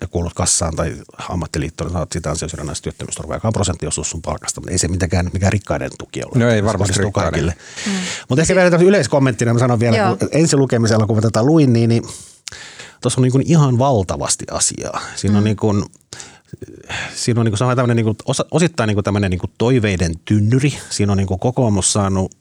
ja 0.00 0.06
kuulut 0.06 0.34
kassaan 0.34 0.76
tai 0.76 0.96
ammattiliittoon, 1.28 1.88
niin 1.88 1.92
saat 1.92 2.12
sitä 2.12 2.30
ansiosidonnaista 2.30 2.82
työttömyysturvaa, 2.82 3.36
joka 3.36 3.48
on 3.48 3.52
prosenttiosuus 3.52 4.10
sun 4.10 4.22
palkasta, 4.22 4.60
mutta 4.60 4.72
ei 4.72 4.78
se 4.78 4.88
mitenkään 4.88 5.30
mikään 5.32 5.52
rikkaiden 5.52 5.90
tuki 5.98 6.22
ole. 6.24 6.44
No 6.44 6.50
ei 6.50 6.64
varmasti 6.64 7.02
rikkaiden. 7.02 7.44
Mm. 7.44 7.92
Mutta 8.28 8.42
ehkä 8.42 8.54
vielä 8.54 8.76
yleiskommenttina 8.76 9.52
mä 9.52 9.58
sanon 9.58 9.80
vielä, 9.80 10.16
kun 10.18 10.28
ensi 10.32 10.56
lukemisella 10.56 11.06
kun 11.06 11.16
mä 11.16 11.22
tätä 11.22 11.42
luin, 11.42 11.72
niin, 11.72 11.88
niin 11.88 12.02
tuossa 13.00 13.20
on 13.20 13.22
niin 13.22 13.32
kuin 13.32 13.44
ihan 13.46 13.78
valtavasti 13.78 14.44
asiaa. 14.50 15.00
Siinä 15.16 15.32
mm. 15.32 15.38
on 15.38 15.44
niin 15.44 15.56
kuin, 15.56 15.84
siinä 17.14 17.40
on 17.40 17.44
niin 17.44 17.54
kuin 17.58 17.76
tämmöinen 17.76 17.96
niin 17.96 18.04
kuin, 18.04 18.16
osittain 18.50 18.88
niin 18.88 18.96
kuin 18.96 19.04
tämmöinen 19.04 19.30
niin 19.30 19.40
kuin 19.40 19.52
toiveiden 19.58 20.14
tynnyri. 20.24 20.78
Siinä 20.90 21.12
on 21.12 21.18
niin 21.18 21.26
kuin 21.26 21.40
kokoomus 21.40 21.92
saanut, 21.92 22.34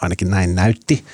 ainakin 0.00 0.30
näin 0.30 0.54
näytti, 0.54 1.04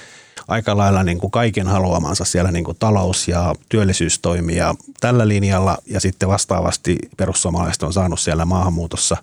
aika 0.49 0.77
lailla 0.77 1.03
niin 1.03 1.19
kuin 1.19 1.31
kaiken 1.31 1.67
haluamansa 1.67 2.25
siellä 2.25 2.53
niin 2.53 2.65
kuin 2.65 2.77
talous- 2.79 3.29
ja 3.29 3.55
työllisyystoimia 3.69 4.75
tällä 5.01 5.29
linjalla 5.29 5.79
ja 5.87 6.01
sitten 6.01 6.29
vastaavasti 6.29 6.99
perussuomalaiset 7.17 7.83
on 7.83 7.93
saanut 7.93 8.21
siellä 8.21 8.45
maahanmuutossa 8.45 9.17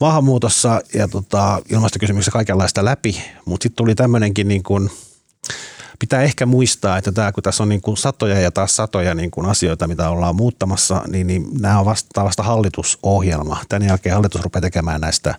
maahanmuutossa 0.00 0.80
ja 0.94 1.08
tota, 1.08 1.62
ilmastokysymyksessä 1.70 2.30
kaikenlaista 2.30 2.84
läpi, 2.84 3.22
mutta 3.44 3.62
sitten 3.62 3.76
tuli 3.76 3.94
tämmöinenkin 3.94 4.48
niin 4.48 4.62
kuin, 4.62 4.90
pitää 5.98 6.22
ehkä 6.22 6.46
muistaa, 6.46 6.98
että 6.98 7.12
tämä, 7.12 7.32
kun 7.32 7.42
tässä 7.42 7.62
on 7.62 7.68
niin 7.68 7.80
kuin 7.80 7.96
satoja 7.96 8.40
ja 8.40 8.50
taas 8.50 8.76
satoja 8.76 9.14
niin 9.14 9.30
kuin 9.30 9.46
asioita, 9.46 9.88
mitä 9.88 10.10
ollaan 10.10 10.36
muuttamassa, 10.36 11.02
niin, 11.08 11.26
niin 11.26 11.46
nämä 11.60 11.78
on 11.78 11.86
vasta, 11.86 12.24
vasta 12.24 12.42
hallitusohjelma. 12.42 13.62
Tämän 13.68 13.88
jälkeen 13.88 14.14
hallitus 14.14 14.42
rupeaa 14.42 14.60
tekemään 14.60 15.00
näistä 15.00 15.34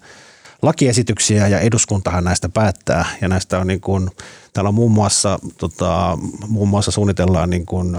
lakiesityksiä 0.62 1.48
ja 1.48 1.60
eduskuntahan 1.60 2.24
näistä 2.24 2.50
päättää 2.50 3.06
ja 3.22 3.28
näistä 3.28 3.60
on 3.60 3.68
niin 3.68 3.82
kuin, 3.82 4.10
täällä 4.54 4.68
on 4.68 4.76
muun 4.76 4.92
muassa, 4.92 5.40
tota, 5.58 6.18
muun 6.48 6.70
muassa 6.70 6.92
suunnitellaan 6.92 7.50
niin 7.50 7.66
kuin 7.66 7.98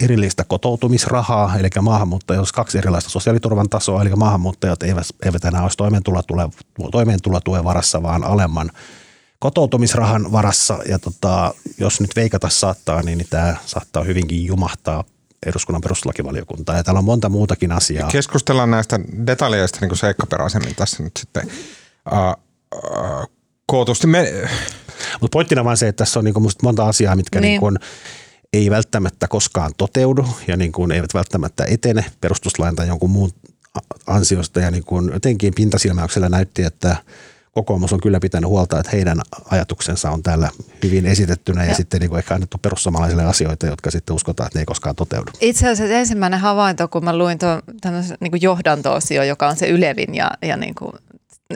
erillistä 0.00 0.44
kotoutumisrahaa, 0.44 1.56
eli 1.58 1.68
maahanmuuttajat 1.80 2.38
olisi 2.38 2.54
kaksi 2.54 2.78
erilaista 2.78 3.10
sosiaaliturvan 3.10 3.68
tasoa, 3.68 4.02
eli 4.02 4.10
maahanmuuttajat 4.16 4.82
eivät, 4.82 5.06
eivät 5.24 5.44
enää 5.44 5.62
olisi 5.62 5.76
toimeentulotuen 6.92 7.64
varassa, 7.64 8.02
vaan 8.02 8.24
alemman 8.24 8.70
kotoutumisrahan 9.44 10.32
varassa 10.32 10.78
ja 10.88 10.98
tota, 10.98 11.54
jos 11.78 12.00
nyt 12.00 12.16
veikata 12.16 12.48
saattaa, 12.48 13.02
niin, 13.02 13.18
niin 13.18 13.28
tämä 13.30 13.56
saattaa 13.66 14.04
hyvinkin 14.04 14.44
jumahtaa 14.46 15.04
eduskunnan 15.46 15.80
perustuslakivaliokuntaa 15.80 16.76
ja 16.76 16.84
täällä 16.84 16.98
on 16.98 17.04
monta 17.04 17.28
muutakin 17.28 17.72
asiaa. 17.72 18.10
Keskustellaan 18.10 18.70
näistä 18.70 19.00
detaljeista 19.26 19.78
niin 19.80 19.88
kuin 19.88 19.98
seikkaperäisemmin 19.98 20.74
tässä 20.74 21.02
nyt 21.02 21.16
sitten 21.16 21.50
uh, 22.12 22.42
uh, 22.74 23.30
kootusti. 23.66 24.06
Me... 24.06 24.32
Mutta 25.20 25.34
pointtina 25.34 25.64
vaan 25.64 25.76
se, 25.76 25.88
että 25.88 26.04
tässä 26.04 26.20
on 26.20 26.24
niin 26.24 26.34
kuin 26.34 26.50
monta 26.62 26.84
asiaa, 26.84 27.16
mitkä 27.16 27.40
niin. 27.40 27.48
Niin 27.50 27.60
kuin 27.60 27.78
ei 28.52 28.70
välttämättä 28.70 29.28
koskaan 29.28 29.72
toteudu 29.76 30.26
ja 30.48 30.56
niin 30.56 30.72
kuin 30.72 30.92
eivät 30.92 31.14
välttämättä 31.14 31.64
etene 31.64 32.04
perustuslain 32.20 32.76
tai 32.76 32.88
jonkun 32.88 33.10
muun 33.10 33.30
ansiosta 34.06 34.60
ja 34.60 34.70
niin 34.70 34.84
kuin 34.84 35.10
jotenkin 35.12 35.54
pintasilmäyksellä 35.54 36.28
näytti, 36.28 36.62
että 36.62 36.96
kokoomus 37.54 37.92
on 37.92 38.00
kyllä 38.00 38.20
pitänyt 38.20 38.50
huolta, 38.50 38.78
että 38.78 38.90
heidän 38.92 39.20
ajatuksensa 39.50 40.10
on 40.10 40.22
täällä 40.22 40.50
hyvin 40.82 41.06
esitettynä 41.06 41.62
ja, 41.62 41.68
ja. 41.68 41.74
sitten 41.74 42.00
niin 42.00 42.10
kuin 42.10 42.18
ehkä 42.18 42.34
annettu 42.34 42.58
perussuomalaisille 42.58 43.24
asioita, 43.24 43.66
jotka 43.66 43.90
sitten 43.90 44.16
uskotaan, 44.16 44.46
että 44.46 44.58
ne 44.58 44.60
ei 44.60 44.66
koskaan 44.66 44.96
toteudu. 44.96 45.30
Itse 45.40 45.68
asiassa 45.68 45.94
ensimmäinen 45.94 46.40
havainto, 46.40 46.88
kun 46.88 47.04
mä 47.04 47.18
luin 47.18 47.38
tuon 47.38 47.62
niin 48.20 48.42
johdanto-osio, 48.42 49.22
joka 49.22 49.48
on 49.48 49.56
se 49.56 49.68
ylevin 49.68 50.14
ja, 50.14 50.30
ja 50.42 50.56
niin 50.56 50.74
kuin 50.74 50.92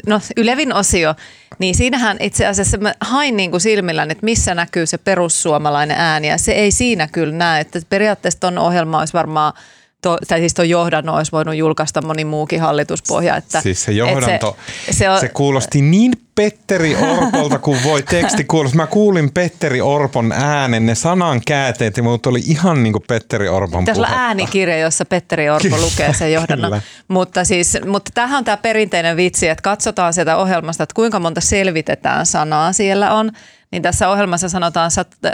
no, 0.06 0.20
ylevin 0.36 0.74
osio, 0.74 1.14
niin 1.58 1.74
siinähän 1.74 2.16
itse 2.20 2.46
asiassa 2.46 2.76
mä 2.76 2.94
hain 3.00 3.36
niin 3.36 3.50
kuin 3.50 3.60
silmilläni, 3.60 4.12
että 4.12 4.24
missä 4.24 4.54
näkyy 4.54 4.86
se 4.86 4.98
perussuomalainen 4.98 5.96
ääni 5.96 6.28
ja 6.28 6.38
se 6.38 6.52
ei 6.52 6.70
siinä 6.70 7.08
kyllä 7.08 7.34
näe, 7.34 7.60
että 7.60 7.80
periaatteessa 7.88 8.40
tuon 8.40 8.58
ohjelma 8.58 8.98
olisi 8.98 9.12
varmaan– 9.12 9.52
to, 10.02 10.18
tai 10.28 10.38
siis 10.38 10.54
tuo 10.54 10.64
johdanno 10.64 11.14
olisi 11.14 11.32
voinut 11.32 11.54
julkaista 11.54 12.02
moni 12.02 12.24
muukin 12.24 12.60
hallituspohja. 12.60 13.36
Että, 13.36 13.60
siis 13.60 13.84
se 13.84 13.92
johdanto, 13.92 14.56
se, 14.86 14.92
se, 14.92 15.10
on, 15.10 15.20
se 15.20 15.28
kuulosti 15.28 15.82
niin 15.82 16.12
Petteri 16.34 16.96
Orpolta 16.96 17.58
kuin 17.58 17.84
voi 17.84 18.02
teksti 18.02 18.44
kuulostaa. 18.44 18.76
Mä 18.76 18.86
kuulin 18.86 19.32
Petteri 19.32 19.80
Orpon 19.80 20.32
äänen, 20.32 20.86
ne 20.86 20.94
sanan 20.94 21.40
käänteet 21.46 21.96
ja 21.96 22.02
muut 22.02 22.26
oli 22.26 22.40
ihan 22.46 22.82
niin 22.82 22.92
kuin 22.92 23.04
Petteri 23.08 23.48
Orpon 23.48 23.84
Tässä 23.84 24.02
on 24.02 24.08
äänikirja, 24.12 24.78
jossa 24.78 25.04
Petteri 25.04 25.50
Orpo 25.50 25.78
lukee 25.80 26.14
sen 26.14 26.32
johdannon. 26.32 26.80
mutta, 27.08 27.44
siis, 27.44 27.78
mutta 27.86 28.10
tämähän 28.14 28.38
on 28.38 28.44
tämä 28.44 28.56
perinteinen 28.56 29.16
vitsi, 29.16 29.48
että 29.48 29.62
katsotaan 29.62 30.14
sieltä 30.14 30.36
ohjelmasta, 30.36 30.82
että 30.82 30.94
kuinka 30.94 31.20
monta 31.20 31.40
selvitetään 31.40 32.26
sanaa 32.26 32.72
siellä 32.72 33.14
on 33.14 33.32
niin 33.70 33.82
tässä 33.82 34.08
ohjelmassa 34.08 34.48
sanotaan 34.48 34.90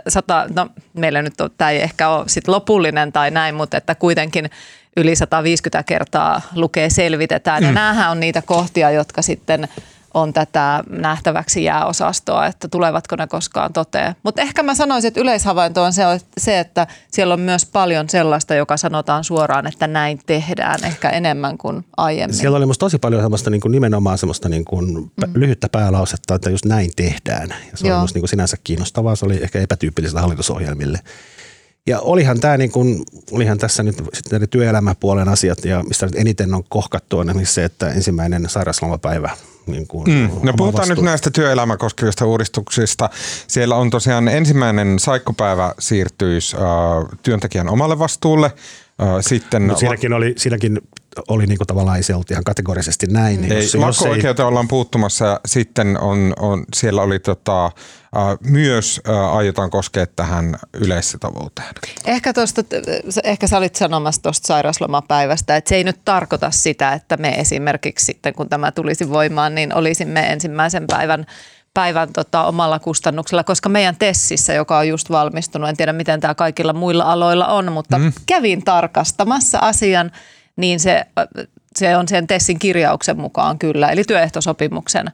sata, 0.09 0.47
no 0.57 0.69
meillä 0.95 1.23
nyt 1.23 1.41
on, 1.41 1.51
tämä 1.59 1.71
ei 1.71 1.83
ehkä 1.83 2.09
ole 2.09 2.25
sit 2.29 2.49
lopullinen 2.49 3.13
tai 3.13 3.31
näin, 3.31 3.55
mutta 3.55 3.77
että 3.77 3.95
kuitenkin 3.95 4.51
yli 4.97 5.17
150 5.17 5.83
kertaa 5.83 6.41
lukee 6.55 6.91
selvitetään. 6.91 7.63
Ja 7.63 7.69
mm. 7.69 7.75
näähän 7.75 8.11
on 8.11 8.21
niitä 8.21 8.43
kohtia, 8.43 8.91
jotka 8.91 9.23
sitten 9.23 9.69
on 10.15 10.33
tätä 10.33 10.85
nähtäväksi 10.91 11.65
jääosastoa, 11.65 12.47
että 12.47 12.69
tulevatko 12.69 13.17
ne 13.17 13.27
koskaan 13.27 13.73
toteen. 13.73 14.17
Mutta 14.23 14.43
ehkä 14.43 14.63
mä 14.63 14.75
sanoisin, 14.75 15.09
että 15.09 15.21
yleishavainto 15.21 15.83
on 15.83 15.93
se, 16.39 16.59
että 16.59 16.87
siellä 17.11 17.35
on 17.35 17.41
myös 17.41 17.67
paljon 17.67 18.09
sellaista, 18.09 18.55
joka 18.55 18.77
sanotaan 18.77 19.25
suoraan, 19.25 19.67
että 19.67 19.87
näin 19.87 20.21
tehdään 20.27 20.85
ehkä 20.85 21.11
enemmän 21.11 21.59
kuin 21.59 21.85
aiemmin. 21.97 22.37
Siellä 22.37 22.57
oli 22.57 22.67
musta 22.67 22.87
tosi 22.87 22.99
paljon 22.99 23.23
semmoista 23.23 23.51
niin 23.51 23.61
kuin 23.61 23.73
nimenomaan 23.73 24.19
semmoista 24.19 24.49
niin 24.49 24.65
kuin 24.65 24.95
mm. 24.95 25.11
lyhyttä 25.35 25.69
päälausetta, 25.69 26.35
että 26.35 26.51
just 26.51 26.65
näin 26.65 26.91
tehdään. 26.97 27.49
Ja 27.49 27.77
se 27.77 27.89
Joo. 27.89 27.97
oli 27.97 28.03
musta 28.03 28.17
niin 28.17 28.23
kuin 28.23 28.29
sinänsä 28.29 28.57
kiinnostavaa, 28.65 29.17
se 29.17 29.25
oli 29.25 29.39
ehkä 29.43 29.61
epätyypillistä 29.61 30.21
hallitusohjelmille. 30.21 31.01
Ja 31.87 32.01
olihan, 32.01 32.41
tämä 32.41 32.57
niin 32.57 32.71
kuin, 32.71 33.03
olihan 33.31 33.59
tässä 33.59 33.83
nyt 33.83 33.97
sitten 34.13 34.49
työelämäpuolen 34.49 35.29
asiat, 35.29 35.65
ja 35.65 35.83
mistä 35.83 36.07
nyt 36.07 36.17
eniten 36.17 36.55
on 36.55 36.65
kohkattu 36.69 37.19
on 37.19 37.41
se, 37.45 37.65
että 37.65 37.89
ensimmäinen 37.89 38.49
sairauslomapäivä 38.49 39.31
niin 39.67 39.87
kuin 39.87 40.11
mm. 40.11 40.31
No 40.43 40.53
puhutaan 40.57 40.81
vastuu. 40.81 40.95
nyt 40.95 41.05
näistä 41.05 41.31
työelämä 41.31 41.77
koskevista 41.77 42.27
uudistuksista. 42.27 43.11
Siellä 43.47 43.77
on 43.77 43.91
tosiaan 43.91 44.29
ensimmäinen 44.29 44.99
saikkopäivä 44.99 45.75
siirtyisi 45.79 46.57
äh, 46.57 46.63
työntekijän 47.23 47.69
omalle 47.69 47.99
vastuulle. 47.99 48.47
Äh, 48.47 49.09
sitten 49.21 49.67
no, 49.67 49.77
siinäkin 49.77 50.13
oli, 50.13 50.35
siinäkin 50.37 50.81
oli 51.29 51.47
niin 51.47 51.59
kuin 51.59 51.67
tavallaan 51.67 51.97
ei 51.97 52.03
se 52.03 52.15
ollut 52.15 52.31
ihan 52.31 52.45
kategorisesti 52.45 53.07
näin. 53.07 53.41
Niin 53.41 53.53
ei, 53.53 53.63
jos, 53.63 53.75
lakko-oikeuteen 53.75 54.45
ei... 54.45 54.49
ollaan 54.49 54.69
puuttumassa 54.69 55.25
ja 55.27 55.41
sitten 55.47 56.01
on, 56.01 56.33
on, 56.39 56.65
siellä 56.75 57.03
oli 57.03 57.19
tota, 57.19 57.71
myös 58.41 59.01
aiotaan 59.33 59.71
koskea 59.71 60.07
tähän 60.07 60.57
yleissitovuuteen. 60.73 61.69
Ehkä, 62.05 62.33
tosta, 62.33 62.63
ehkä 63.25 63.47
sä 63.47 63.59
olit 63.59 63.77
sanomassa 63.77 64.23
tuosta 64.23 64.47
sairauslomapäivästä, 64.47 65.57
että 65.57 65.69
se 65.69 65.77
ei 65.77 65.85
nyt 65.85 66.01
tarkoita 66.05 66.51
sitä, 66.51 66.93
että 66.93 67.17
me 67.17 67.29
esimerkiksi 67.29 68.07
sitten 68.07 68.35
kun 68.35 68.49
tämä 68.49 68.73
tulisi 68.73 69.09
voimaan, 69.09 69.55
niin 69.55 69.75
olisimme 69.75 70.33
ensimmäisen 70.33 70.87
päivän 70.87 71.27
päivän 71.75 72.13
tota, 72.13 72.45
omalla 72.45 72.79
kustannuksella, 72.79 73.45
koska 73.45 73.69
meidän 73.69 73.97
Tessissä, 73.97 74.53
joka 74.53 74.79
on 74.79 74.89
just 74.89 75.11
valmistunut, 75.11 75.69
en 75.69 75.77
tiedä 75.77 75.93
miten 75.93 76.21
tämä 76.21 76.35
kaikilla 76.35 76.73
muilla 76.73 77.05
aloilla 77.05 77.47
on, 77.47 77.73
mutta 77.73 77.99
mm. 77.99 78.13
kävin 78.27 78.65
tarkastamassa 78.65 79.59
asian, 79.59 80.11
niin 80.57 80.81
se, 80.81 81.05
se 81.77 81.97
on 81.97 82.09
sen 82.09 82.27
Tessin 82.27 82.59
kirjauksen 82.59 83.21
mukaan 83.21 83.59
kyllä, 83.59 83.89
eli 83.89 84.05
työehtosopimuksen 84.05 85.07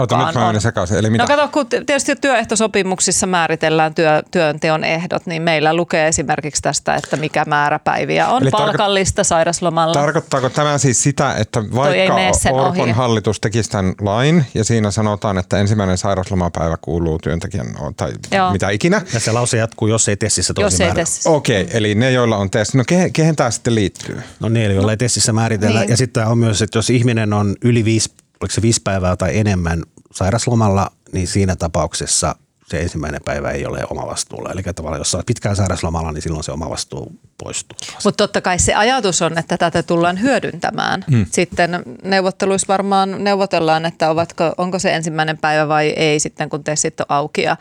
mukaan 0.00 0.20
Oota, 0.20 0.26
nyt 0.26 0.34
mä 0.34 0.48
on. 0.48 0.60
sekaisin. 0.60 0.96
Eli 0.96 1.10
mitä? 1.10 1.22
No 1.22 1.26
kato, 1.26 1.48
kun 1.52 1.66
tietysti 1.66 2.16
työehtosopimuksissa 2.16 3.26
määritellään 3.26 3.94
työ, 3.94 4.22
työnteon 4.30 4.84
ehdot, 4.84 5.26
niin 5.26 5.42
meillä 5.42 5.74
lukee 5.74 6.08
esimerkiksi 6.08 6.62
tästä, 6.62 6.94
että 6.94 7.16
mikä 7.16 7.44
määrä 7.44 7.78
päiviä 7.78 8.28
on 8.28 8.42
Eli 8.42 8.50
palkallista 8.50 9.22
tarko- 9.22 9.24
sairaslomalla. 9.24 9.94
Tarkoittaako 9.94 10.50
tämä 10.50 10.78
siis 10.78 11.02
sitä, 11.02 11.34
että 11.34 11.62
vaikka 11.74 12.14
Orpon 12.52 12.80
ohi. 12.80 12.90
hallitus 12.90 13.40
tekisi 13.40 13.70
tämän 13.70 13.94
lain 14.00 14.46
ja 14.54 14.64
siinä 14.64 14.90
sanotaan, 14.90 15.38
että 15.38 15.58
ensimmäinen 15.58 15.98
sairaslomapäivä 15.98 16.76
kuuluu 16.80 17.18
työntekijän 17.18 17.66
tai 17.96 18.12
Joo. 18.32 18.52
mitä 18.52 18.70
ikinä? 18.70 19.02
Ja 19.14 19.20
se 19.20 19.32
lause 19.32 19.56
jatkuu, 19.56 19.88
jos 19.88 20.08
ei 20.08 20.16
tessissä 20.16 20.54
tosi 20.54 20.64
Jos 20.64 20.80
ei 20.80 20.94
tessissä. 20.94 21.30
Okei, 21.30 21.62
okay, 21.62 21.76
eli 21.76 21.94
ne, 21.94 22.10
joilla 22.10 22.36
on 22.36 22.50
testi. 22.50 22.78
No 22.78 22.84
kehen, 22.86 23.12
kehen 23.12 23.36
tämä 23.36 23.50
sitten 23.50 23.74
liittyy? 23.74 24.22
No 24.40 24.48
ne, 24.48 24.64
joilla 24.64 24.92
ei 24.92 24.96
tessissä 24.96 25.32
määritellä. 25.32 25.80
Niin. 25.80 25.90
Ja 25.90 25.96
sitten 25.96 26.26
on 26.26 26.38
myös, 26.38 26.62
että 26.62 26.78
jos 26.78 26.90
ihminen 26.90 27.32
on 27.32 27.56
yli 27.62 27.84
viisi 27.84 28.10
oliko 28.40 28.54
se 28.54 28.62
viisi 28.62 28.80
päivää 28.84 29.16
tai 29.16 29.38
enemmän 29.38 29.82
sairaslomalla, 30.12 30.90
niin 31.12 31.28
siinä 31.28 31.56
tapauksessa 31.56 32.36
se 32.66 32.80
ensimmäinen 32.80 33.20
päivä 33.24 33.50
ei 33.50 33.66
ole 33.66 33.80
oma 33.90 34.06
vastuulla. 34.06 34.52
Eli 34.52 34.62
tavallaan 34.62 35.00
jos 35.00 35.14
olet 35.14 35.26
pitkään 35.26 35.56
sairaslomalla, 35.56 36.12
niin 36.12 36.22
silloin 36.22 36.44
se 36.44 36.52
oma 36.52 36.70
vastuu 36.70 37.12
poistuu. 37.42 37.78
Mutta 38.04 38.24
totta 38.24 38.40
kai 38.40 38.58
se 38.58 38.74
ajatus 38.74 39.22
on, 39.22 39.38
että 39.38 39.58
tätä 39.58 39.82
tullaan 39.82 40.20
hyödyntämään. 40.20 41.04
Hmm. 41.10 41.26
Sitten 41.30 41.82
neuvotteluissa 42.02 42.68
varmaan 42.68 43.24
neuvotellaan, 43.24 43.86
että 43.86 44.10
ovatko, 44.10 44.54
onko 44.58 44.78
se 44.78 44.94
ensimmäinen 44.94 45.38
päivä 45.38 45.68
vai 45.68 45.88
ei 45.88 46.20
sitten, 46.20 46.48
kun 46.50 46.64
testit 46.64 47.00
on 47.00 47.06
auki. 47.08 47.42
Ja 47.42 47.56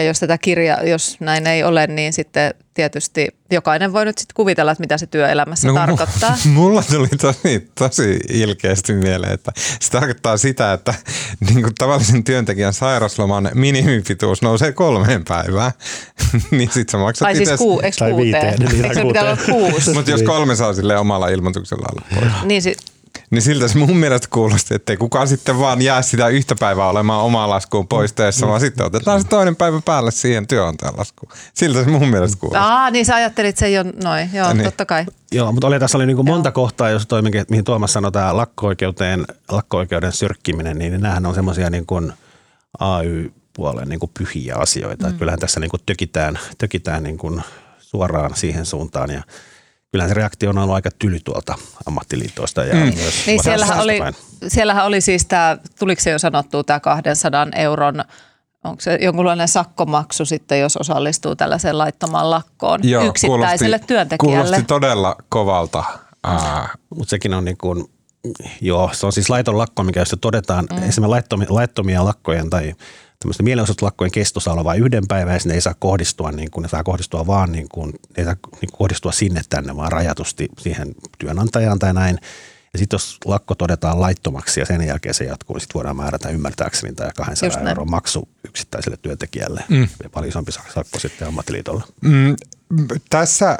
ja 0.00 0.06
jos 0.06 0.20
tätä 0.20 0.38
kirjaa, 0.38 0.82
jos 0.82 1.16
näin 1.20 1.46
ei 1.46 1.64
ole, 1.64 1.86
niin 1.86 2.12
sitten 2.12 2.54
tietysti 2.74 3.28
jokainen 3.50 3.92
voi 3.92 4.04
nyt 4.04 4.18
sitten 4.18 4.34
kuvitella, 4.34 4.72
että 4.72 4.80
mitä 4.80 4.98
se 4.98 5.06
työelämässä 5.06 5.68
no, 5.68 5.74
tarkoittaa. 5.74 6.38
Mulla 6.54 6.82
tuli 6.82 7.08
tosi, 7.08 7.70
tosi 7.74 8.20
ilkeästi 8.28 8.92
mieleen, 8.92 9.32
että 9.32 9.52
se 9.80 9.90
tarkoittaa 9.90 10.36
sitä, 10.36 10.72
että 10.72 10.94
niin 11.40 11.62
kuin 11.62 11.74
tavallisen 11.78 12.24
työntekijän 12.24 12.72
sairasloman 12.72 13.50
minimipituus 13.54 14.42
nousee 14.42 14.72
kolmeen 14.72 15.24
päivään. 15.24 15.72
niin 16.50 16.70
sit 16.70 16.88
sä 16.88 16.98
maksat 16.98 17.26
tai 17.26 17.36
siis 17.36 17.50
kuu, 17.58 17.80
eikö 17.80 17.96
tai 17.98 18.16
viiteen. 18.16 18.58
Niin 18.58 18.84
eikö 18.84 19.06
pitää 19.06 19.22
olla 19.22 19.38
kuusi? 19.46 19.92
Mutta 19.92 20.10
jos 20.10 20.22
kolme 20.22 20.56
saa 20.56 20.72
sille 20.72 20.98
omalla 20.98 21.28
ilmoituksella 21.28 21.86
olla 21.92 22.06
pois. 22.14 22.32
Niin 22.44 22.62
sit, 22.62 22.78
niin 23.30 23.42
siltä 23.42 23.68
se 23.68 23.78
mun 23.78 23.96
mielestä 23.96 24.28
kuulosti, 24.30 24.74
että 24.74 24.92
ei 24.92 24.96
kukaan 24.96 25.28
sitten 25.28 25.58
vaan 25.58 25.82
jää 25.82 26.02
sitä 26.02 26.28
yhtä 26.28 26.54
päivää 26.60 26.88
olemaan 26.88 27.24
omaa 27.24 27.48
laskuun 27.48 27.88
pois 27.88 28.12
teessä, 28.12 28.46
vaan 28.46 28.60
sitten 28.60 28.86
otetaan 28.86 29.22
se 29.22 29.28
toinen 29.28 29.56
päivä 29.56 29.80
päälle 29.84 30.10
siihen 30.10 30.46
työnantajan 30.46 30.94
laskuun. 30.96 31.32
Siltä 31.54 31.84
se 31.84 31.90
mun 31.90 32.08
mielestä 32.08 32.40
kuulosti. 32.40 32.64
Aa, 32.64 32.90
niin 32.90 33.06
sä 33.06 33.14
ajattelit 33.14 33.56
sen 33.56 33.72
jo 33.72 33.84
noin, 34.04 34.30
joo, 34.32 34.52
niin. 34.52 34.64
totta 34.64 34.86
kai. 34.86 35.06
Joo, 35.32 35.52
mutta 35.52 35.66
oli, 35.66 35.78
tässä 35.78 35.98
oli 35.98 36.06
niin 36.06 36.16
kuin 36.16 36.26
monta 36.26 36.52
kohtaa, 36.52 36.90
jos 36.90 37.06
toimin, 37.06 37.32
mihin 37.50 37.64
Tuomas 37.64 37.92
sanoi, 37.92 38.12
tämä 38.12 38.36
lakko-oikeuteen, 38.36 39.24
lakko-oikeuden 39.48 40.12
syrkkiminen, 40.12 40.78
niin 40.78 41.00
nämähän 41.00 41.26
on 41.26 41.34
semmoisia 41.34 41.70
niin 41.70 41.86
kuin 41.86 42.12
AY-puolen 42.78 43.88
niin 43.88 44.00
kuin 44.00 44.12
pyhiä 44.18 44.56
asioita. 44.56 45.08
Mm. 45.08 45.18
Kyllähän 45.18 45.40
tässä 45.40 45.60
niin 45.60 45.70
kuin 45.70 45.80
tökitään, 45.86 46.38
tökitään 46.58 47.02
niin 47.02 47.18
kuin 47.18 47.42
suoraan 47.78 48.30
siihen 48.34 48.66
suuntaan 48.66 49.10
ja– 49.10 49.22
kyllähän 49.92 50.10
se 50.10 50.14
reaktio 50.14 50.50
on 50.50 50.58
ollut 50.58 50.74
aika 50.74 50.90
tyly 50.98 51.20
tuolta 51.24 51.54
ammattiliitoista 51.86 52.64
ja 52.64 52.74
mm. 52.74 52.80
myös 52.80 53.26
niin 53.26 53.42
siellähän 53.42 53.80
oli, 53.80 54.00
siellähän 54.48 54.86
oli 54.86 55.00
siis 55.00 55.26
tämä, 55.26 55.56
tuliko 55.78 56.00
se 56.00 56.10
jo 56.10 56.18
sanottu 56.18 56.64
tämä 56.64 56.80
200 56.80 57.46
euron 57.56 58.04
onko 58.64 58.80
se 58.80 58.98
jonkunlainen 59.00 59.48
sakkomaksu 59.48 60.24
sitten, 60.24 60.60
jos 60.60 60.76
osallistuu 60.76 61.36
tällaiseen 61.36 61.78
laittomaan 61.78 62.30
lakkoon 62.30 62.80
Joo, 62.82 63.04
yksittäiselle 63.04 63.78
kuulosti, 63.78 63.86
työntekijälle? 63.86 64.42
Kuulosti 64.42 64.66
todella 64.66 65.16
kovalta. 65.28 65.84
Mutta 66.90 67.10
sekin 67.10 67.34
on 67.34 67.44
niin 67.44 67.56
kuin, 67.56 67.84
joo, 68.60 68.90
se 68.92 69.06
on 69.06 69.12
siis 69.12 69.30
laiton 69.30 69.58
lakko, 69.58 69.82
mikä 69.82 70.00
jos 70.00 70.16
todetaan, 70.20 70.64
mm. 70.70 70.76
esimerkiksi 70.76 71.00
laittomia, 71.08 71.46
laittomia 71.50 72.04
lakkojen 72.04 72.50
tai 72.50 72.74
tämmöistä 73.20 73.42
mielenosoituslakkojen 73.42 74.10
kesto 74.10 74.40
saa 74.40 74.52
olla 74.52 74.64
vain 74.64 74.80
yhden 74.80 75.06
päivän 75.08 75.34
ja 75.34 75.40
sinne 75.40 75.54
ei 75.54 75.60
saa 75.60 75.74
kohdistua, 75.78 76.32
niin 76.32 76.50
kuin, 76.50 76.62
ne 76.62 76.68
saa 76.68 76.84
kohdistua 76.84 77.26
vaan, 77.26 77.52
niin 77.52 77.68
kuin, 77.68 77.92
ei 78.16 78.24
saa 78.24 78.36
niin 78.60 78.72
kohdistua 78.72 79.12
sinne 79.12 79.42
tänne, 79.48 79.76
vaan 79.76 79.92
rajatusti 79.92 80.48
siihen 80.58 80.94
työnantajaan 81.18 81.78
tai 81.78 81.94
näin. 81.94 82.18
Ja 82.72 82.78
sitten 82.78 82.94
jos 82.94 83.18
lakko 83.24 83.54
todetaan 83.54 84.00
laittomaksi 84.00 84.60
ja 84.60 84.66
sen 84.66 84.86
jälkeen 84.86 85.14
se 85.14 85.24
jatkuu, 85.24 85.54
niin 85.54 85.60
sitten 85.60 85.74
voidaan 85.74 85.96
määrätä 85.96 86.28
ymmärtääkseni 86.28 86.94
tämä 86.94 87.10
200 87.16 87.68
euron 87.68 87.90
maksu 87.90 88.28
yksittäiselle 88.44 88.96
työntekijälle 88.96 89.64
mm. 89.68 89.88
ja 90.02 90.10
paljon 90.10 90.28
isompi 90.28 90.52
sakko 90.52 90.98
sitten 90.98 91.28
ammattiliitolle. 91.28 91.82
Mm, 92.00 92.36
tässä 93.10 93.58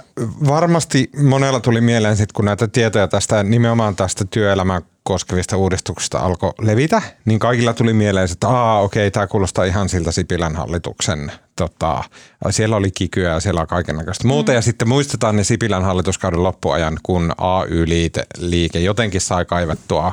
varmasti 0.49 1.11
monella 1.23 1.61
tuli 1.61 1.81
mieleen 1.81 2.17
sit, 2.17 2.33
kun 2.33 2.45
näitä 2.45 2.69
tietoja 2.69 3.09
tästä 3.09 3.43
nimenomaan 3.43 3.97
tästä 3.97 4.25
työelämän 4.31 4.83
koskevista 5.02 5.57
uudistuksista 5.57 6.19
alkoi 6.19 6.52
levitä, 6.61 7.02
niin 7.25 7.38
kaikilla 7.38 7.75
tuli 7.75 7.92
mieleen, 7.92 8.28
että 8.33 8.49
aa 8.49 8.80
okei, 8.80 9.07
okay, 9.07 9.11
tämä 9.11 9.26
kuulostaa 9.26 9.64
ihan 9.64 9.88
siltä 9.88 10.12
Sipilän 10.12 10.57
hallituksen, 10.57 11.33
tota, 11.57 12.04
siellä 12.50 12.76
oli 12.76 12.90
kikyä 12.90 13.33
ja 13.33 13.40
siellä 13.40 13.61
on 13.61 13.66
kaikenlaista 13.66 14.28
muuta. 14.28 14.52
Mm. 14.52 14.57
Ja 14.57 14.62
sitten 14.62 14.88
muistetaan 14.88 15.37
ne 15.37 15.45
Sipilän 15.45 15.85
hallituskauden 15.85 16.42
loppuajan, 16.42 16.99
kun 17.02 17.33
AY-liike 17.38 18.78
jotenkin 18.78 19.21
sai 19.21 19.45
kaivettua 19.45 20.12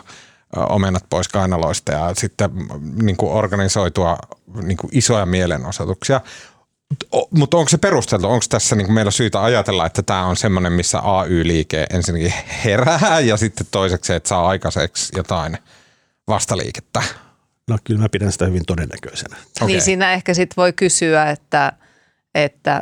omenat 0.55 1.03
pois 1.09 1.27
kainaloista 1.27 1.91
ja 1.91 2.11
sitten 2.15 2.49
niin 3.01 3.17
kuin 3.17 3.31
organisoitua 3.31 4.17
niin 4.61 4.77
kuin 4.77 4.89
isoja 4.93 5.25
mielenosoituksia. 5.25 6.21
Mutta 7.31 7.57
onko 7.57 7.69
se 7.69 7.77
perusteltu? 7.77 8.27
Onko 8.27 8.45
tässä 8.49 8.75
niin 8.75 8.93
meillä 8.93 9.11
syytä 9.11 9.43
ajatella, 9.43 9.85
että 9.85 10.01
tämä 10.01 10.25
on 10.25 10.37
semmoinen, 10.37 10.73
missä 10.73 10.99
AY-liike 10.99 11.85
ensinnäkin 11.89 12.33
herää 12.65 13.19
ja 13.19 13.37
sitten 13.37 13.67
toiseksi, 13.71 14.13
että 14.13 14.29
saa 14.29 14.47
aikaiseksi 14.47 15.13
jotain 15.17 15.57
vastaliikettä? 16.27 17.03
No 17.67 17.77
kyllä 17.83 18.01
mä 18.01 18.09
pidän 18.09 18.31
sitä 18.31 18.45
hyvin 18.45 18.65
todennäköisenä. 18.67 19.35
Okay. 19.35 19.67
Niin 19.67 19.81
siinä 19.81 20.13
ehkä 20.13 20.33
sitten 20.33 20.55
voi 20.57 20.73
kysyä, 20.73 21.29
että, 21.29 21.73
että 22.35 22.81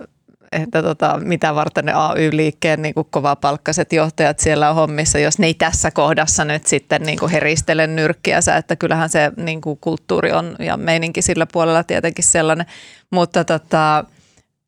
että 0.56 0.84
tota, 0.84 1.20
mitä 1.24 1.56
varten 1.56 1.86
ne 1.86 1.94
AY-liikkeen 1.94 2.82
niin 2.82 2.94
kovapalkkaiset 3.10 3.94
johtajat 3.94 4.40
siellä 4.40 4.70
on 4.70 4.76
hommissa, 4.76 5.20
jos 5.20 5.40
ne 5.40 5.48
ei 5.48 5.54
tässä 5.54 5.92
kohdassa 5.92 6.46
nyt 6.46 6.68
sitten 6.68 7.02
niin 7.02 7.20
kuin 7.20 7.32
heristele 7.32 7.88
nyrkkiänsä, 7.88 8.58
että 8.58 8.76
kyllähän 8.76 9.10
se 9.10 9.32
niin 9.38 9.62
kuin 9.62 9.78
kulttuuri 9.82 10.32
on 10.32 10.56
ja 10.60 10.78
meininki 10.78 11.22
sillä 11.22 11.46
puolella 11.46 11.84
tietenkin 11.84 12.24
sellainen, 12.24 12.66
mutta 13.12 13.44
tota, 13.44 14.06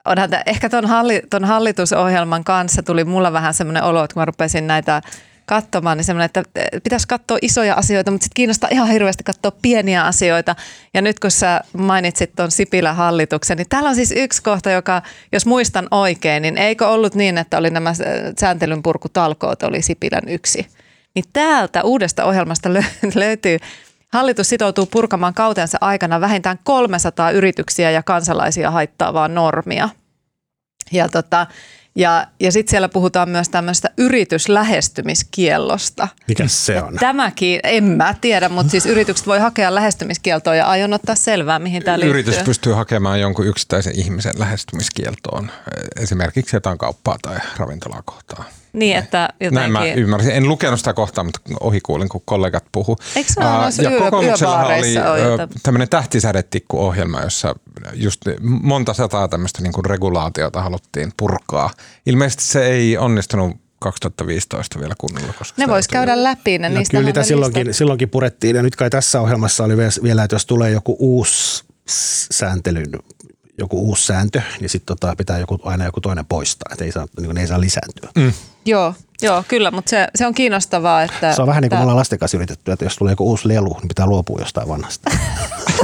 onhan 0.05 0.29
ehkä 0.45 0.69
tuon 0.69 0.85
halli, 0.85 1.21
hallitusohjelman 1.43 2.43
kanssa 2.43 2.83
tuli 2.83 3.03
mulla 3.03 3.33
vähän 3.33 3.53
semmoinen 3.53 3.83
olo, 3.83 4.03
että 4.03 4.13
kun 4.13 4.21
mä 4.21 4.25
rupesin 4.25 4.67
näitä 4.67 5.01
katsomaan, 5.47 5.97
niin 5.97 6.05
semmoinen, 6.05 6.25
että 6.25 6.43
pitäisi 6.83 7.07
katsoa 7.07 7.37
isoja 7.41 7.75
asioita, 7.75 8.11
mutta 8.11 8.23
sitten 8.23 8.35
kiinnostaa 8.35 8.69
ihan 8.71 8.87
hirveästi 8.87 9.23
katsoa 9.23 9.51
pieniä 9.61 10.03
asioita. 10.03 10.55
Ja 10.93 11.01
nyt 11.01 11.19
kun 11.19 11.31
sä 11.31 11.61
mainitsit 11.77 12.35
tuon 12.35 12.51
Sipilän 12.51 12.95
hallituksen, 12.95 13.57
niin 13.57 13.69
täällä 13.69 13.89
on 13.89 13.95
siis 13.95 14.13
yksi 14.15 14.43
kohta, 14.43 14.71
joka, 14.71 15.01
jos 15.31 15.45
muistan 15.45 15.87
oikein, 15.91 16.41
niin 16.41 16.57
eikö 16.57 16.87
ollut 16.87 17.15
niin, 17.15 17.37
että 17.37 17.57
oli 17.57 17.69
nämä 17.69 17.93
sääntelyn 18.39 18.83
purkutalkoot, 18.83 19.63
oli 19.63 19.81
Sipilän 19.81 20.27
yksi. 20.27 20.67
Niin 21.15 21.25
täältä 21.33 21.83
uudesta 21.83 22.25
ohjelmasta 22.25 22.69
löytyy 23.15 23.57
Hallitus 24.13 24.49
sitoutuu 24.49 24.85
purkamaan 24.85 25.33
kautensa 25.33 25.77
aikana 25.81 26.21
vähintään 26.21 26.59
300 26.63 27.31
yrityksiä 27.31 27.91
ja 27.91 28.03
kansalaisia 28.03 28.71
haittaavaa 28.71 29.27
normia. 29.27 29.89
Ja 30.91 31.09
tota, 31.09 31.47
ja, 31.97 32.27
ja 32.39 32.51
sitten 32.51 32.71
siellä 32.71 32.89
puhutaan 32.89 33.29
myös 33.29 33.49
tämmöistä 33.49 33.89
yrityslähestymiskiellosta. 33.97 36.07
Mikä 36.27 36.47
se 36.47 36.81
on? 36.81 36.95
Tämäkin, 36.95 37.59
en 37.63 37.83
mä 37.83 38.15
tiedä, 38.21 38.49
mutta 38.49 38.71
siis 38.71 38.85
yritykset 38.85 39.27
voi 39.27 39.39
hakea 39.39 39.75
lähestymiskieltoa 39.75 40.55
ja 40.55 40.65
aion 40.65 40.93
ottaa 40.93 41.15
selvää, 41.15 41.59
mihin 41.59 41.83
tämä 41.83 41.99
liittyy. 41.99 42.19
Yritys 42.19 42.37
pystyy 42.37 42.73
hakemaan 42.73 43.19
jonkun 43.19 43.47
yksittäisen 43.47 43.93
ihmisen 43.95 44.33
lähestymiskieltoon, 44.37 45.51
esimerkiksi 45.99 46.55
jotain 46.55 46.77
kauppaa 46.77 47.17
tai 47.21 47.37
ravintolaa 47.57 48.01
kohtaan. 48.05 48.45
Niin, 48.73 48.97
että 48.97 49.29
jotenkin... 49.39 49.55
Näin 49.55 49.71
mä 49.71 49.85
ymmärsin. 49.85 50.31
En 50.31 50.47
lukenut 50.47 50.79
sitä 50.79 50.93
kohtaa, 50.93 51.23
mutta 51.23 51.39
ohikuulin, 51.59 52.09
kun 52.09 52.21
kollegat 52.25 52.63
puhu. 52.71 52.97
Eikö 53.15 53.33
se 53.33 53.39
ole 53.39 53.91
Ja 53.91 53.99
kokoomuksella 53.99 54.65
oli 54.65 54.95
tämmöinen 55.63 55.89
tähtisädetikku-ohjelma, 55.89 57.21
jossa 57.21 57.55
just 57.93 58.21
monta 58.41 58.93
sataa 58.93 59.27
tämmöistä 59.27 59.61
niin 59.61 59.85
regulaatiota 59.85 60.61
haluttiin 60.61 61.11
purkaa. 61.17 61.69
Ilmeisesti 62.05 62.43
se 62.43 62.65
ei 62.65 62.97
onnistunut 62.97 63.57
2015 63.79 64.79
vielä 64.79 64.93
kunnolla. 64.97 65.33
Koska 65.33 65.61
ne 65.61 65.67
vois 65.67 65.87
käydä 65.87 66.23
läpi. 66.23 66.57
Ne, 66.57 66.69
no, 66.69 66.81
kyllä 66.91 67.03
niitä 67.03 67.23
silloinkin, 67.23 67.73
silloinkin 67.73 68.09
purettiin 68.09 68.55
ja 68.55 68.63
nyt 68.63 68.75
kai 68.75 68.89
tässä 68.89 69.21
ohjelmassa 69.21 69.63
oli 69.63 69.77
vielä, 70.03 70.23
että 70.23 70.35
jos 70.35 70.45
tulee 70.45 70.71
joku 70.71 70.95
uusi 70.99 71.63
sääntelyn 72.31 72.85
joku 73.57 73.79
uusi 73.79 74.05
sääntö, 74.05 74.41
niin 74.59 74.69
sitten 74.69 74.97
tota, 74.97 75.15
pitää 75.15 75.39
joku, 75.39 75.59
aina 75.63 75.85
joku 75.85 76.01
toinen 76.01 76.25
poistaa, 76.25 76.69
että 76.73 76.85
ei 76.85 76.91
saa, 76.91 77.07
niin 77.19 77.35
ne 77.35 77.41
ei 77.41 77.47
saa 77.47 77.61
lisääntyä. 77.61 78.09
Mm. 78.15 78.33
Joo, 78.65 78.93
joo, 79.21 79.43
kyllä, 79.47 79.71
mutta 79.71 79.89
se, 79.89 80.07
se 80.15 80.27
on 80.27 80.33
kiinnostavaa, 80.33 81.03
että... 81.03 81.33
Se 81.33 81.41
on 81.41 81.47
vähän 81.47 81.61
niin 81.61 81.69
kuin 81.69 81.79
me 81.79 81.81
ollaan 81.81 81.97
lasten 81.97 82.19
kanssa 82.19 82.37
yritetty, 82.37 82.71
että 82.71 82.85
jos 82.85 82.95
tulee 82.95 83.11
joku 83.11 83.29
uusi 83.29 83.47
lelu, 83.47 83.77
niin 83.79 83.87
pitää 83.87 84.07
luopua 84.07 84.39
jostain 84.39 84.67
vanhasta. 84.67 85.11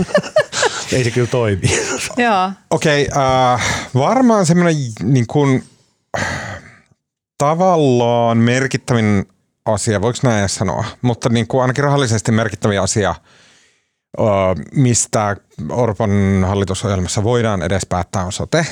ei 0.94 1.04
se 1.04 1.12
kyllä 1.12 1.28
toimi. 1.28 1.62
Joo. 2.18 2.52
Okei, 2.70 3.08
okay, 3.12 3.24
äh, 3.54 3.90
varmaan 3.94 4.46
semmoinen 4.46 4.76
niin 5.04 5.28
kuin, 5.28 5.64
tavallaan 7.38 8.38
merkittävin 8.38 9.28
asia, 9.66 10.02
voiko 10.02 10.20
näin 10.24 10.50
sanoa, 10.50 10.86
mutta 11.02 11.30
niin 11.30 11.48
kuin 11.48 11.62
ainakin 11.62 11.84
rahallisesti 11.84 12.32
merkittävin 12.32 12.82
asia– 12.82 13.16
mistä 14.76 15.38
Orpon 15.70 16.44
hallitusohjelmassa 16.48 17.24
voidaan 17.24 17.62
edes 17.62 17.86
päättää 17.86 18.26
on 18.26 18.32
sote. 18.32 18.66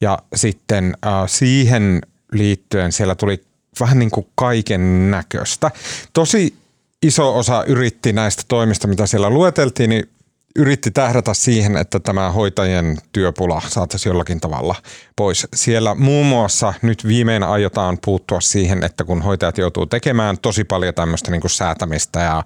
Ja 0.00 0.18
sitten 0.34 0.96
siihen 1.26 2.00
liittyen 2.32 2.92
siellä 2.92 3.14
tuli 3.14 3.44
vähän 3.80 3.98
niin 3.98 4.10
kuin 4.10 4.26
kaiken 4.34 5.10
näköistä. 5.10 5.70
Tosi 6.12 6.54
iso 7.02 7.38
osa 7.38 7.64
yritti 7.66 8.12
näistä 8.12 8.42
toimista, 8.48 8.88
mitä 8.88 9.06
siellä 9.06 9.30
lueteltiin, 9.30 9.90
niin 9.90 10.08
yritti 10.56 10.90
tähdätä 10.90 11.34
siihen, 11.34 11.76
että 11.76 12.00
tämä 12.00 12.30
hoitajien 12.30 12.98
työpula 13.12 13.62
saataisiin 13.68 14.10
jollakin 14.10 14.40
tavalla 14.40 14.74
pois. 15.16 15.46
Siellä 15.54 15.94
muun 15.94 16.26
muassa 16.26 16.74
nyt 16.82 17.06
viimein 17.06 17.42
aiotaan 17.42 17.98
puuttua 18.04 18.40
siihen, 18.40 18.84
että 18.84 19.04
kun 19.04 19.22
hoitajat 19.22 19.58
joutuu 19.58 19.86
tekemään 19.86 20.38
tosi 20.38 20.64
paljon 20.64 20.94
tämmöistä 20.94 21.30
niin 21.30 21.40
kuin 21.40 21.50
säätämistä 21.50 22.20
ja 22.20 22.44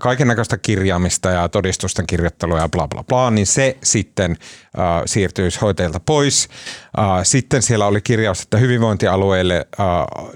kaiken 0.00 0.28
näköistä 0.28 0.58
kirjaamista 0.58 1.30
ja 1.30 1.48
todistusten 1.48 2.06
kirjoittelua 2.06 2.58
ja 2.58 2.68
bla 2.68 2.88
bla 2.88 3.04
bla, 3.04 3.30
niin 3.30 3.46
se 3.46 3.76
sitten 3.82 4.30
äh, 4.78 5.02
siirtyisi 5.06 5.60
hoitajilta 5.60 6.00
pois. 6.00 6.48
Äh, 6.98 7.04
sitten 7.22 7.62
siellä 7.62 7.86
oli 7.86 8.00
kirjaus, 8.00 8.42
että 8.42 8.58
hyvinvointialueille 8.58 9.66
äh, 9.80 9.86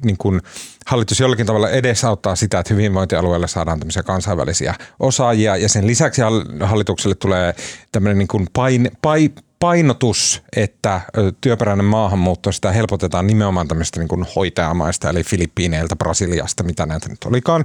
niin 0.05 0.17
kuin 0.17 0.41
hallitus 0.87 1.21
jollakin 1.21 1.47
tavalla 1.47 1.71
edesauttaa 1.71 2.37
sitä, 2.37 2.59
että 2.59 2.75
hyvinvointialueelle 2.75 3.49
saadaan 3.49 3.79
tämmöisiä 3.79 4.03
kansainvälisiä 4.03 4.75
osaajia 5.01 5.57
ja 5.57 5.69
sen 5.69 5.87
lisäksi 5.87 6.23
hallitukselle 6.61 7.15
tulee 7.15 7.55
tämmöinen 7.93 8.19
niin 8.19 8.29
kuin 8.29 8.47
pain, 8.53 8.91
pain, 9.03 9.35
painotus, 9.61 10.43
että 10.57 11.01
työperäinen 11.41 11.85
maahanmuutto, 11.85 12.53
sitä 12.53 12.73
helpotetaan 12.73 13.27
nimenomaan 13.27 13.69
tämmöistä 13.69 14.01
niin 14.01 14.09
kuin 14.09 14.27
hoitajamaista, 14.37 15.11
eli 15.11 15.23
Filippiineiltä, 15.23 15.97
Brasiliasta, 15.97 16.63
mitä 16.63 16.87
näitä 16.87 17.09
nyt 17.09 17.25
olikaan. 17.25 17.65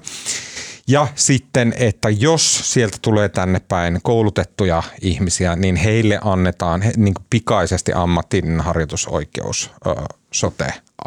Ja 0.88 1.08
sitten, 1.16 1.74
että 1.78 2.10
jos 2.10 2.74
sieltä 2.74 2.98
tulee 3.02 3.30
tänne 3.30 3.60
päin 3.60 4.00
koulutettuja 4.04 4.84
ihmisiä, 5.02 5.56
niin 5.56 5.76
heille 5.76 6.20
annetaan 6.24 6.84
niin 6.98 7.14
pikaisesti 7.30 7.94
ammattinen 7.94 8.62
harjoitusoikeus 8.62 9.72
ö, 9.88 9.96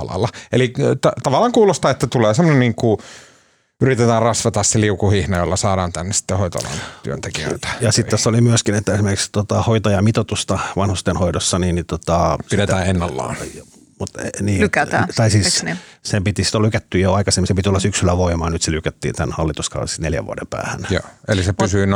sote-alalla. 0.00 0.28
Eli 0.52 0.68
t- 1.00 1.22
tavallaan 1.22 1.52
kuulostaa, 1.52 1.90
että 1.90 2.06
tulee 2.06 2.34
semmoinen 2.34 2.60
niin 2.60 2.74
kuin, 2.74 2.98
yritetään 3.80 4.22
rasvata 4.22 4.62
se 4.62 4.80
liukuhihna, 4.80 5.36
jolla 5.36 5.56
saadaan 5.56 5.92
tänne 5.92 6.12
sitten 6.12 6.38
hoitoalan 6.38 6.78
työntekijöitä. 7.02 7.68
Ja 7.80 7.92
sitten 7.92 8.10
tässä 8.10 8.30
oli 8.30 8.40
myöskin, 8.40 8.74
että 8.74 8.94
esimerkiksi 8.94 9.28
tota, 9.32 9.62
hoitajamitoitusta 9.62 10.58
vanhusten 10.76 11.16
hoidossa, 11.16 11.58
niin, 11.58 11.74
niin 11.74 11.86
tota, 11.86 12.38
pidetään 12.50 12.78
sitä, 12.78 12.90
ennallaan. 12.90 13.36
Mutta, 14.02 14.22
eh, 14.22 14.30
niin, 14.40 14.60
Lykätään. 14.60 15.08
Tai 15.16 15.30
siis 15.30 15.64
niin? 15.64 15.78
sen 16.02 16.24
piti 16.24 16.44
sitten 16.44 16.62
lykätty 16.62 16.98
jo 16.98 17.12
aikaisemmin, 17.12 17.46
se 17.46 17.54
piti 17.54 17.68
olla 17.68 17.80
syksyllä 17.80 18.16
voimaan, 18.16 18.52
nyt 18.52 18.62
se 18.62 18.70
lykättiin 18.70 19.14
tämän 19.14 19.32
hallituskauden 19.32 19.88
siis 19.88 20.00
neljän 20.00 20.26
vuoden 20.26 20.46
päähän. 20.46 20.86
Joo, 20.90 21.02
eli 21.28 21.42
se 21.42 21.52
pysyy 21.52 21.86
0,6. 21.86 21.92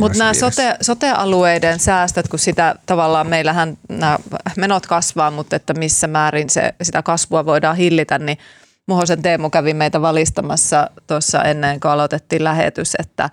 Mutta 0.00 0.18
nämä 0.18 0.34
sote, 0.34 0.76
sote-alueiden 0.80 1.78
säästöt, 1.78 2.28
kun 2.28 2.38
sitä 2.38 2.74
tavallaan 2.86 3.26
meillähän 3.26 3.78
nämä 3.88 4.18
menot 4.56 4.86
kasvaa, 4.86 5.30
mutta 5.30 5.56
että 5.56 5.74
missä 5.74 6.06
määrin 6.06 6.50
se, 6.50 6.74
sitä 6.82 7.02
kasvua 7.02 7.46
voidaan 7.46 7.76
hillitä, 7.76 8.18
niin 8.18 8.38
Muhosen 8.86 9.22
Teemu 9.22 9.50
kävi 9.50 9.74
meitä 9.74 10.02
valistamassa 10.02 10.90
tuossa 11.06 11.42
ennen 11.42 11.80
kuin 11.80 11.92
aloitettiin 11.92 12.44
lähetys, 12.44 12.92
että 12.98 13.30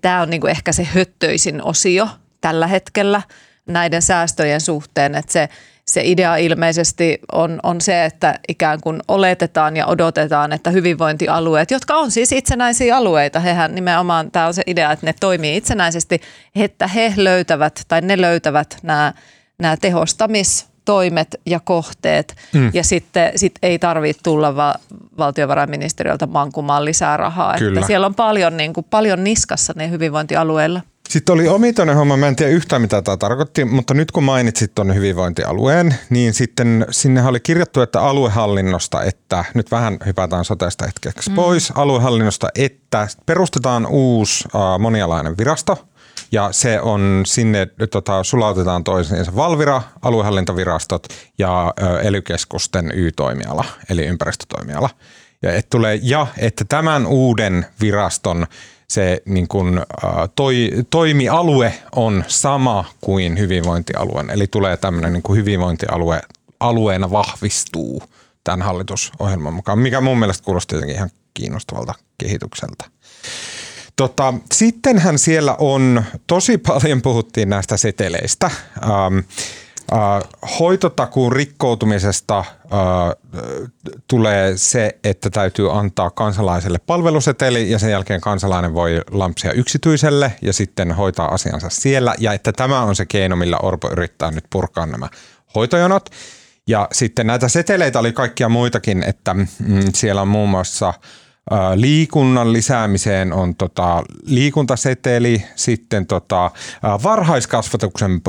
tämä 0.00 0.22
on 0.22 0.30
niinku 0.30 0.46
ehkä 0.46 0.72
se 0.72 0.84
höttöisin 0.84 1.62
osio 1.62 2.08
tällä 2.40 2.66
hetkellä 2.66 3.22
näiden 3.66 4.02
säästöjen 4.02 4.60
suhteen, 4.60 5.14
että 5.14 5.32
se– 5.32 5.48
se 5.92 6.02
idea 6.04 6.36
ilmeisesti 6.36 7.18
on, 7.32 7.60
on 7.62 7.80
se, 7.80 8.04
että 8.04 8.38
ikään 8.48 8.80
kuin 8.80 9.00
oletetaan 9.08 9.76
ja 9.76 9.86
odotetaan, 9.86 10.52
että 10.52 10.70
hyvinvointialueet, 10.70 11.70
jotka 11.70 11.94
on 11.94 12.10
siis 12.10 12.32
itsenäisiä 12.32 12.96
alueita, 12.96 13.40
hehän 13.40 13.74
nimenomaan, 13.74 14.30
tämä 14.30 14.46
on 14.46 14.54
se 14.54 14.62
idea, 14.66 14.92
että 14.92 15.06
ne 15.06 15.14
toimii 15.20 15.56
itsenäisesti, 15.56 16.20
että 16.56 16.86
he 16.86 17.14
löytävät 17.16 17.80
tai 17.88 18.00
ne 18.00 18.20
löytävät 18.20 18.76
nämä, 18.82 19.12
nämä 19.58 19.76
tehostamistoimet 19.76 21.40
ja 21.46 21.60
kohteet 21.60 22.36
mm. 22.52 22.70
ja 22.74 22.84
sitten 22.84 23.32
sit 23.36 23.54
ei 23.62 23.78
tarvitse 23.78 24.22
tulla 24.22 24.56
va- 24.56 24.74
valtiovarainministeriöltä 25.18 26.26
mankumaan 26.26 26.84
lisää 26.84 27.16
rahaa. 27.16 27.58
Kyllä. 27.58 27.78
Että 27.78 27.86
siellä 27.86 28.06
on 28.06 28.14
paljon, 28.14 28.56
niin 28.56 28.72
kuin, 28.72 28.86
paljon 28.90 29.24
niskassa 29.24 29.72
ne 29.76 29.90
hyvinvointialueilla. 29.90 30.80
Sitten 31.08 31.32
oli 31.32 31.48
omituinen 31.48 31.96
homma, 31.96 32.16
mä 32.16 32.28
en 32.28 32.36
tiedä 32.36 32.52
yhtään 32.52 32.82
mitä 32.82 33.02
tämä 33.02 33.16
tarkoitti, 33.16 33.64
mutta 33.64 33.94
nyt 33.94 34.12
kun 34.12 34.24
mainitsit 34.24 34.74
tuon 34.74 34.94
hyvinvointialueen, 34.94 35.94
niin 36.10 36.34
sitten 36.34 36.86
sinne 36.90 37.26
oli 37.26 37.40
kirjattu, 37.40 37.80
että 37.80 38.00
aluehallinnosta, 38.00 39.02
että 39.02 39.44
nyt 39.54 39.70
vähän 39.70 39.98
hypätään 40.06 40.44
sotesta 40.44 40.86
hetkeksi 40.86 41.30
mm. 41.30 41.36
pois, 41.36 41.72
aluehallinnosta, 41.74 42.48
että 42.54 43.08
perustetaan 43.26 43.86
uusi 43.86 44.44
uh, 44.54 44.78
monialainen 44.78 45.38
virasto, 45.38 45.88
ja 46.32 46.48
se 46.52 46.80
on 46.80 47.22
sinne, 47.26 47.66
tota, 47.90 48.24
sulautetaan 48.24 48.84
toisiinsa 48.84 49.36
Valvira, 49.36 49.82
aluehallintovirastot 50.02 51.06
ja 51.38 51.74
ely 52.02 52.22
Y-toimiala, 52.94 53.64
eli 53.90 54.06
ympäristötoimiala. 54.06 54.90
Ja, 55.42 55.52
et 55.54 55.70
tulee, 55.70 56.00
ja 56.02 56.26
että 56.38 56.64
tämän 56.68 57.06
uuden 57.06 57.66
viraston 57.80 58.46
se 58.92 59.22
niin 59.24 59.48
kuin, 59.48 59.80
toi, 60.36 60.70
toimialue 60.90 61.74
on 61.96 62.24
sama 62.28 62.84
kuin 63.00 63.38
hyvinvointialueen. 63.38 64.30
Eli 64.30 64.46
tulee 64.46 64.76
tämmöinen 64.76 65.12
niin 65.12 65.36
hyvinvointialue 65.36 66.22
alueena 66.60 67.10
vahvistuu 67.10 68.02
tämän 68.44 68.62
hallitusohjelman 68.62 69.54
mukaan, 69.54 69.78
mikä 69.78 70.00
mun 70.00 70.18
mielestä 70.18 70.44
kuulosti 70.44 70.74
jotenkin 70.74 70.96
ihan 70.96 71.10
kiinnostavalta 71.34 71.94
kehitykseltä. 72.18 72.84
Tota, 73.96 74.34
sittenhän 74.52 75.18
siellä 75.18 75.56
on, 75.58 76.04
tosi 76.26 76.58
paljon 76.58 77.02
puhuttiin 77.02 77.48
näistä 77.48 77.76
seteleistä. 77.76 78.50
Ähm, 78.82 79.18
äh, 79.18 79.24
hoitotakuun 80.60 81.32
rikkoutumisesta 81.32 82.38
äh, 82.38 82.46
tulee 84.08 84.56
se, 84.56 84.98
että 85.04 85.30
täytyy 85.30 85.78
antaa 85.78 86.10
kansalaiselle 86.10 86.78
palveluseteli 86.86 87.70
ja 87.70 87.78
sen 87.78 87.90
jälkeen 87.90 88.20
kansalainen 88.20 88.74
voi 88.74 89.00
lampsia 89.10 89.52
yksityiselle 89.52 90.32
ja 90.42 90.52
sitten 90.52 90.92
hoitaa 90.92 91.34
asiansa 91.34 91.68
siellä. 91.70 92.14
Ja 92.18 92.32
että 92.32 92.52
tämä 92.52 92.80
on 92.80 92.96
se 92.96 93.06
keino, 93.06 93.36
millä 93.36 93.58
Orpo 93.62 93.90
yrittää 93.90 94.30
nyt 94.30 94.44
purkaa 94.50 94.86
nämä 94.86 95.08
hoitojonot. 95.54 96.10
Ja 96.66 96.88
sitten 96.92 97.26
näitä 97.26 97.48
seteleitä 97.48 97.98
oli 97.98 98.12
kaikkia 98.12 98.48
muitakin, 98.48 99.02
että 99.02 99.34
mm, 99.34 99.48
siellä 99.94 100.22
on 100.22 100.28
muun 100.28 100.48
muassa– 100.48 100.94
liikunnan 101.74 102.52
lisäämiseen 102.52 103.32
on 103.32 103.54
tota, 103.54 104.02
liikuntaseteli, 104.26 105.42
sitten 105.56 106.06
tota, 106.06 106.50
varhaiskasvatuksen 107.02 108.20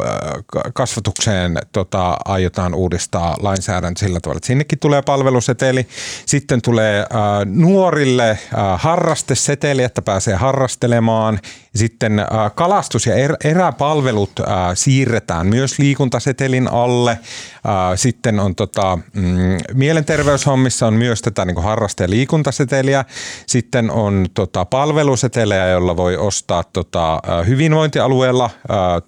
kasvatukseen 0.73 1.57
tota, 1.71 2.17
aiotaan 2.25 2.73
uudistaa 2.73 3.35
lainsäädäntö 3.41 3.99
sillä 3.99 4.19
tavalla, 4.19 4.37
että 4.37 4.47
sinnekin 4.47 4.79
tulee 4.79 5.01
palveluseteli. 5.01 5.87
Sitten 6.25 6.61
tulee 6.61 6.99
ä, 6.99 7.05
nuorille 7.45 8.29
ä, 8.29 8.37
harrasteseteli, 8.77 9.83
että 9.83 10.01
pääsee 10.01 10.35
harrastelemaan. 10.35 11.39
Sitten 11.75 12.19
ä, 12.19 12.25
kalastus- 12.55 13.05
ja 13.05 13.15
er, 13.15 13.35
eräpalvelut 13.43 14.39
ä, 14.39 14.43
siirretään 14.75 15.47
myös 15.47 15.79
liikuntasetelin 15.79 16.67
alle. 16.71 17.11
Ä, 17.11 17.95
sitten 17.95 18.39
on 18.39 18.55
tota, 18.55 18.99
mm, 19.13 19.57
mielenterveyshommissa 19.73 20.87
on 20.87 20.93
myös 20.93 21.21
tätä 21.21 21.45
niin 21.45 21.63
harraste- 21.63 22.03
ja 22.03 22.09
liikuntaseteliä 22.09 23.05
sitten 23.47 23.91
on 23.91 24.25
tota, 24.33 24.65
palvelusetelejä, 24.65 25.67
joilla 25.67 25.97
voi 25.97 26.17
ostaa 26.17 26.63
tota, 26.63 27.19
hyvinvointialueella 27.47 28.49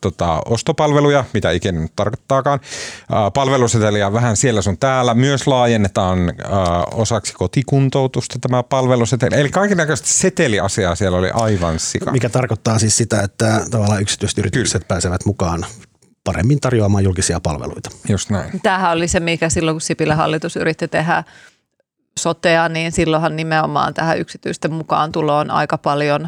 tota, 0.02 0.42
ostopalveluja, 0.46 1.24
mitä 1.34 1.52
ikinä 1.52 1.80
nyt 1.80 1.92
tarkoittaakaan. 1.96 2.60
Palveluseteliä 3.34 4.14
vähän 4.14 4.38
siellä 4.38 4.62
sun 4.62 4.78
täällä. 4.78 5.14
Myös 5.14 5.48
laajennetaan 5.48 6.34
osaksi 6.94 7.34
kotikuntoutusta 7.34 8.40
tämä 8.42 8.64
palveluseteli. 8.64 9.40
Eli 9.40 9.50
kaiken 9.50 9.78
näköistä 9.78 10.08
seteliasiaa 10.08 10.96
siellä 10.96 11.18
oli 11.18 11.30
aivan 11.34 11.80
sika. 11.80 12.12
Mikä 12.12 12.30
tarkoittaa 12.30 12.55
siis 12.78 12.98
sitä, 12.98 13.22
että 13.22 13.62
tavallaan 13.72 14.02
yksityiset 14.02 14.38
yritykset 14.38 14.82
Kyllä. 14.82 14.88
pääsevät 14.88 15.26
mukaan 15.26 15.66
paremmin 16.24 16.60
tarjoamaan 16.60 17.04
julkisia 17.04 17.40
palveluita. 17.40 17.90
Just 18.10 18.30
näin. 18.30 18.62
Tämähän 18.64 18.92
oli 18.92 19.08
se, 19.08 19.20
mikä 19.20 19.50
silloin 19.50 19.76
kun 19.76 19.82
Sipilä 19.82 20.16
hallitus 20.16 20.56
yritti 20.56 20.88
tehdä 20.88 21.24
sotea, 22.20 22.70
niin 22.70 22.92
silloinhan 22.92 23.36
nimenomaan 23.36 23.94
tähän 23.94 24.20
yksityisten 24.20 24.74
mukaan 24.74 25.12
tuloon 25.12 25.52
aika 25.52 25.78
paljon 25.78 26.28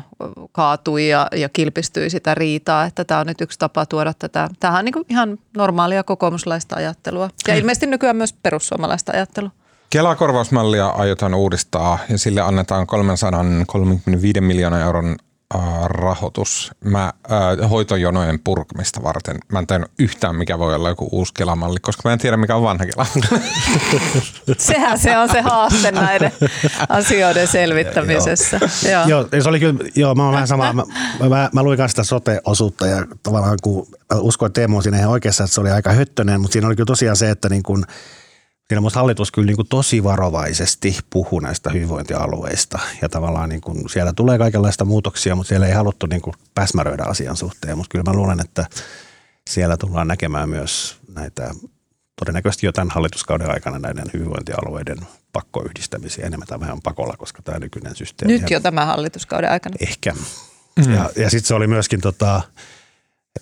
kaatui 0.52 1.10
ja, 1.10 1.28
ja 1.36 1.50
kilpistyi 1.50 2.10
sitä 2.10 2.36
riitaa, 2.36 2.86
että 2.86 3.06
tämä 3.06 3.20
on 3.20 3.28
nyt 3.28 3.42
yksi 3.42 3.60
tapa 3.60 3.86
tuoda 3.86 4.13
tätä. 4.13 4.50
Tämähän 4.60 4.80
on 4.80 4.86
niin 4.86 5.06
ihan 5.10 5.38
normaalia 5.58 6.04
kokoomuslaista 6.04 6.76
ajattelua 6.76 7.30
ja 7.48 7.56
ilmeisesti 7.56 7.88
nykyään 7.88 8.16
myös 8.16 8.34
perussuomalaista 8.34 9.12
ajattelua. 9.12 9.52
Kelakorvausmallia 9.90 10.88
aiotaan 10.88 11.34
uudistaa 11.34 12.00
ja 12.10 12.18
sille 12.18 12.42
annetaan 12.42 12.88
335 12.88 14.42
miljoonaa 14.42 14.82
euron 14.82 15.16
rahoitus 15.86 16.72
mä, 16.84 17.14
äh, 17.32 17.70
hoitojonojen 17.70 18.40
purkamista 18.44 19.04
varten. 19.04 19.38
Mä 19.52 19.60
en 19.60 19.68
tiedä 19.68 19.86
yhtään, 20.00 20.36
mikä 20.36 20.60
voi 20.60 20.76
olla 20.76 20.90
joku 20.90 21.10
uusi 21.12 21.34
Kelamalli, 21.34 21.80
koska 21.82 22.02
mä 22.10 22.14
en 22.14 22.20
tiedä, 22.20 22.38
mikä 22.38 22.56
on 22.56 22.64
vanha 22.64 22.86
Kelamalli. 22.86 23.48
Sehän 24.58 25.00
se 25.00 25.18
on 25.18 25.30
se 25.30 25.42
haaste 25.42 25.92
näiden 25.92 26.32
asioiden 26.90 27.48
selvittämisessä. 27.48 28.60
joo. 28.62 29.08
joo. 29.08 29.28
joo, 29.32 29.42
se 29.42 29.50
oli 29.50 29.60
kyllä, 29.60 29.80
joo, 29.96 30.16
mä 30.16 30.24
oon 30.24 30.34
vähän 30.34 30.48
sama. 30.48 30.74
Mä, 30.74 30.84
mä, 31.30 31.50
mä 31.54 31.64
luin 31.64 31.78
sitä 31.88 32.04
sote-osuutta 32.04 32.88
ja 32.88 33.06
tavallaan 33.24 33.58
kun 33.64 33.88
uskoin, 34.16 34.50
että 34.50 34.62
Teemu 34.62 34.78
on 34.78 34.84
siinä 34.84 34.98
ihan 34.98 35.12
oikeassa, 35.12 35.44
että 35.44 35.54
se 35.54 35.62
oli 35.62 35.72
aika 35.72 35.92
höttönen, 35.92 36.42
mutta 36.42 36.54
siinä 36.54 36.68
oli 36.68 36.76
kyllä 36.76 36.88
tosiaan 36.88 37.18
se, 37.18 37.30
että 37.30 37.50
niin 37.50 37.64
kun– 37.64 37.86
Siinä 38.67 38.82
minusta 38.82 38.99
hallitus 38.99 39.32
kyllä 39.32 39.45
niin 39.45 39.56
kuin 39.56 39.67
tosi 39.67 40.03
varovaisesti 40.03 40.97
puhuu 41.10 41.39
näistä 41.39 41.69
hyvinvointialueista 41.69 42.80
ja 43.01 43.10
tavallaan 43.10 43.49
niin 43.49 43.62
kuin 43.62 43.89
siellä 43.89 44.13
tulee 44.13 44.38
kaikenlaista 44.38 44.86
muutoksia, 44.86 45.36
mutta 45.36 45.47
siellä 45.47 45.67
ei 45.67 45.73
haluttu 45.73 46.06
niin 46.06 46.21
kuin 46.21 46.34
päsmäröidä 46.56 47.03
asian 47.03 47.38
suhteen. 47.38 47.77
Mutta 47.77 47.91
kyllä 47.91 48.12
mä 48.12 48.17
luulen, 48.17 48.39
että 48.39 48.65
siellä 49.49 49.77
tullaan 49.77 50.08
näkemään 50.08 50.49
myös 50.49 50.97
näitä 51.15 51.51
todennäköisesti 52.19 52.65
jo 52.65 52.71
tämän 52.71 52.89
hallituskauden 52.89 53.51
aikana 53.51 53.80
näiden 53.80 54.06
hyvinvointialueiden 54.13 54.97
pakkoyhdistämisiä 55.34 56.25
enemmän 56.25 56.47
tai 56.47 56.60
vähän 56.60 56.82
pakolla, 56.84 57.17
koska 57.17 57.41
tämä 57.41 57.60
nykyinen 57.60 57.95
systeemi. 57.95 58.34
Nyt 58.34 58.49
jo 58.49 58.60
tämän 58.60 58.88
hallituskauden 58.88 59.51
aikana. 59.51 59.75
Ehkä. 59.80 60.13
Mm. 60.86 60.93
Ja, 60.93 61.10
ja 61.15 61.30
sitten 61.30 61.47
se 61.47 61.53
oli 61.53 61.67
myöskin 61.67 62.01
tota, 62.01 62.41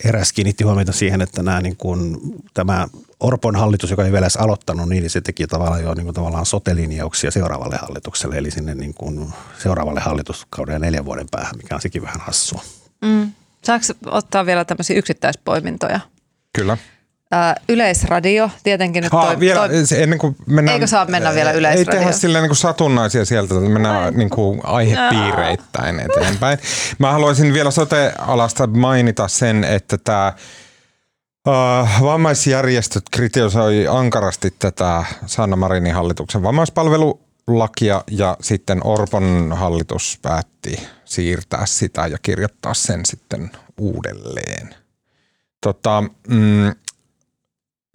eräs 0.06 0.34
kiinnitti 0.34 0.64
huomiota 0.64 0.92
siihen, 0.92 1.22
että 1.22 1.44
nämä 1.44 1.62
niin 1.62 1.78
kuin, 1.78 2.18
tämä 2.54 2.88
Orpon 3.20 3.56
hallitus, 3.56 3.90
joka 3.90 4.06
ei 4.06 4.12
vielä 4.12 4.26
edes 4.26 4.38
aloittanut, 4.38 4.90
niin 4.90 5.10
se 5.10 5.22
teki 5.22 5.48
tavallaan 5.48 5.84
jo 5.84 5.94
niin 5.94 6.06
kuin, 6.06 6.16
tavallaan 6.16 6.46
sotelinjauksia 6.46 7.32
seuraavalle 7.32 7.78
hallitukselle, 7.78 8.38
eli 8.38 8.52
sinne 8.52 8.76
niin 8.76 8.94
kuin, 8.94 9.30
seuraavalle 9.58 10.00
hallituskauden 10.00 10.74
ja 10.74 10.80
neljän 10.80 11.06
vuoden 11.06 11.28
päähän, 11.32 11.58
mikä 11.58 11.76
on 11.76 11.82
sekin 11.82 12.02
vähän 12.02 12.22
hassua. 12.22 12.62
Mm. 13.02 13.32
Saako 13.64 13.86
ottaa 14.06 14.46
vielä 14.46 14.66
tämmöisiä 14.66 14.98
yksittäispoimintoja? 14.98 16.00
Kyllä. 16.54 16.78
Ää, 17.36 17.56
yleisradio, 17.70 18.50
tietenkin 18.64 19.04
nyt 19.04 19.12
toi, 19.12 19.40
vielä, 19.40 19.68
toi, 19.68 20.02
ennen 20.02 20.20
kuin 20.20 20.36
mennään, 20.46 20.74
Eikö 20.74 20.88
saa 20.88 21.06
mennä 21.06 21.34
vielä 21.34 21.52
yleisradio? 21.52 21.94
Ei 21.94 22.00
tehdä 22.00 22.12
silleen 22.12 22.42
niin 22.42 22.50
kuin 22.50 22.58
satunnaisia 22.58 23.26
sieltä, 23.26 23.56
että 23.56 23.70
mennään 23.70 24.14
niin 24.14 24.30
kuin 24.30 24.62
aihepiireittäin 24.64 26.00
eteenpäin. 26.00 26.58
Mä 27.00 27.12
haluaisin 27.12 27.54
vielä 27.54 27.72
sote-alasta 27.72 28.68
mainita 28.68 29.28
sen, 29.28 29.64
että 29.64 29.98
tämä 29.98 30.34
Uh, 31.48 32.02
vammaisjärjestöt 32.02 33.04
kritisoivat 33.12 33.96
ankarasti 33.96 34.54
tätä 34.60 35.04
Sanna 35.26 35.56
Marinin 35.56 35.94
hallituksen 35.94 36.44
vammaispalvelulakia 36.44 38.04
ja 38.12 38.38
sitten 38.42 38.82
Orpon 38.84 39.54
hallitus 39.56 40.20
päätti 40.22 40.88
siirtää 41.06 41.66
sitä 41.66 42.08
ja 42.08 42.18
kirjoittaa 42.22 42.74
sen 42.74 43.06
sitten 43.06 43.52
uudelleen. 43.78 44.76
Tota, 45.62 46.04
mm, 46.28 46.74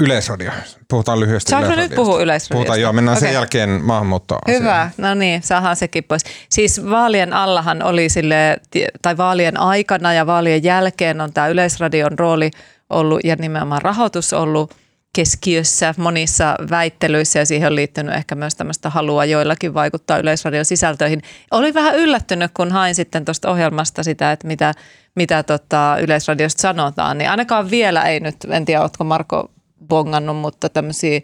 Yleisradio. 0.00 0.50
Puhutaan 0.88 1.20
lyhyesti 1.20 1.50
Saanko 1.50 1.74
nyt 1.74 1.94
puhua 1.94 2.20
yleisradiosta? 2.20 2.54
Puhutaan 2.54 2.80
joo, 2.80 2.92
mennään 2.92 3.16
okay. 3.16 3.28
sen 3.28 3.34
jälkeen 3.34 3.70
maahanmuuttoon. 3.70 4.40
Hyvä, 4.48 4.90
no 4.96 5.14
niin, 5.14 5.42
saadaan 5.42 5.76
sekin 5.76 6.04
pois. 6.04 6.24
Siis 6.48 6.90
vaalien 6.90 7.32
allahan 7.32 7.82
oli 7.82 8.08
sille, 8.08 8.56
tai 9.02 9.16
vaalien 9.16 9.60
aikana 9.60 10.12
ja 10.12 10.26
vaalien 10.26 10.64
jälkeen 10.64 11.20
on 11.20 11.32
tämä 11.32 11.48
Yleisradion 11.48 12.18
rooli 12.18 12.50
ollut 12.90 13.20
ja 13.24 13.36
nimenomaan 13.36 13.82
rahoitus 13.82 14.32
ollut 14.32 14.74
keskiössä 15.12 15.94
monissa 15.96 16.54
väittelyissä 16.70 17.38
ja 17.38 17.46
siihen 17.46 17.66
on 17.66 17.74
liittynyt 17.74 18.14
ehkä 18.14 18.34
myös 18.34 18.54
tämmöistä 18.54 18.90
halua 18.90 19.24
joillakin 19.24 19.74
vaikuttaa 19.74 20.18
Yleisradion 20.18 20.64
sisältöihin. 20.64 21.22
Olin 21.50 21.74
vähän 21.74 21.96
yllättynyt, 21.96 22.50
kun 22.54 22.72
hain 22.72 22.94
sitten 22.94 23.24
tuosta 23.24 23.50
ohjelmasta 23.50 24.02
sitä, 24.02 24.32
että 24.32 24.46
mitä, 24.46 24.74
mitä 25.14 25.42
tota 25.42 25.96
Yleisradiosta 26.00 26.60
sanotaan, 26.60 27.18
niin 27.18 27.30
ainakaan 27.30 27.70
vielä 27.70 28.02
ei 28.02 28.20
nyt, 28.20 28.36
en 28.50 28.64
tiedä, 28.64 28.82
oletko 28.82 29.04
Marko 29.04 29.50
bongannut, 29.88 30.36
mutta 30.36 30.68
tämmöisiä 30.68 31.20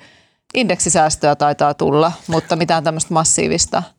indeksisäästöjä 0.55 1.37
taitaa 1.37 1.75
tulla, 1.75 2.13
mutta 2.27 2.57
mitään 2.57 2.85
tämmöistä 2.85 3.15
massiivista– 3.15 3.83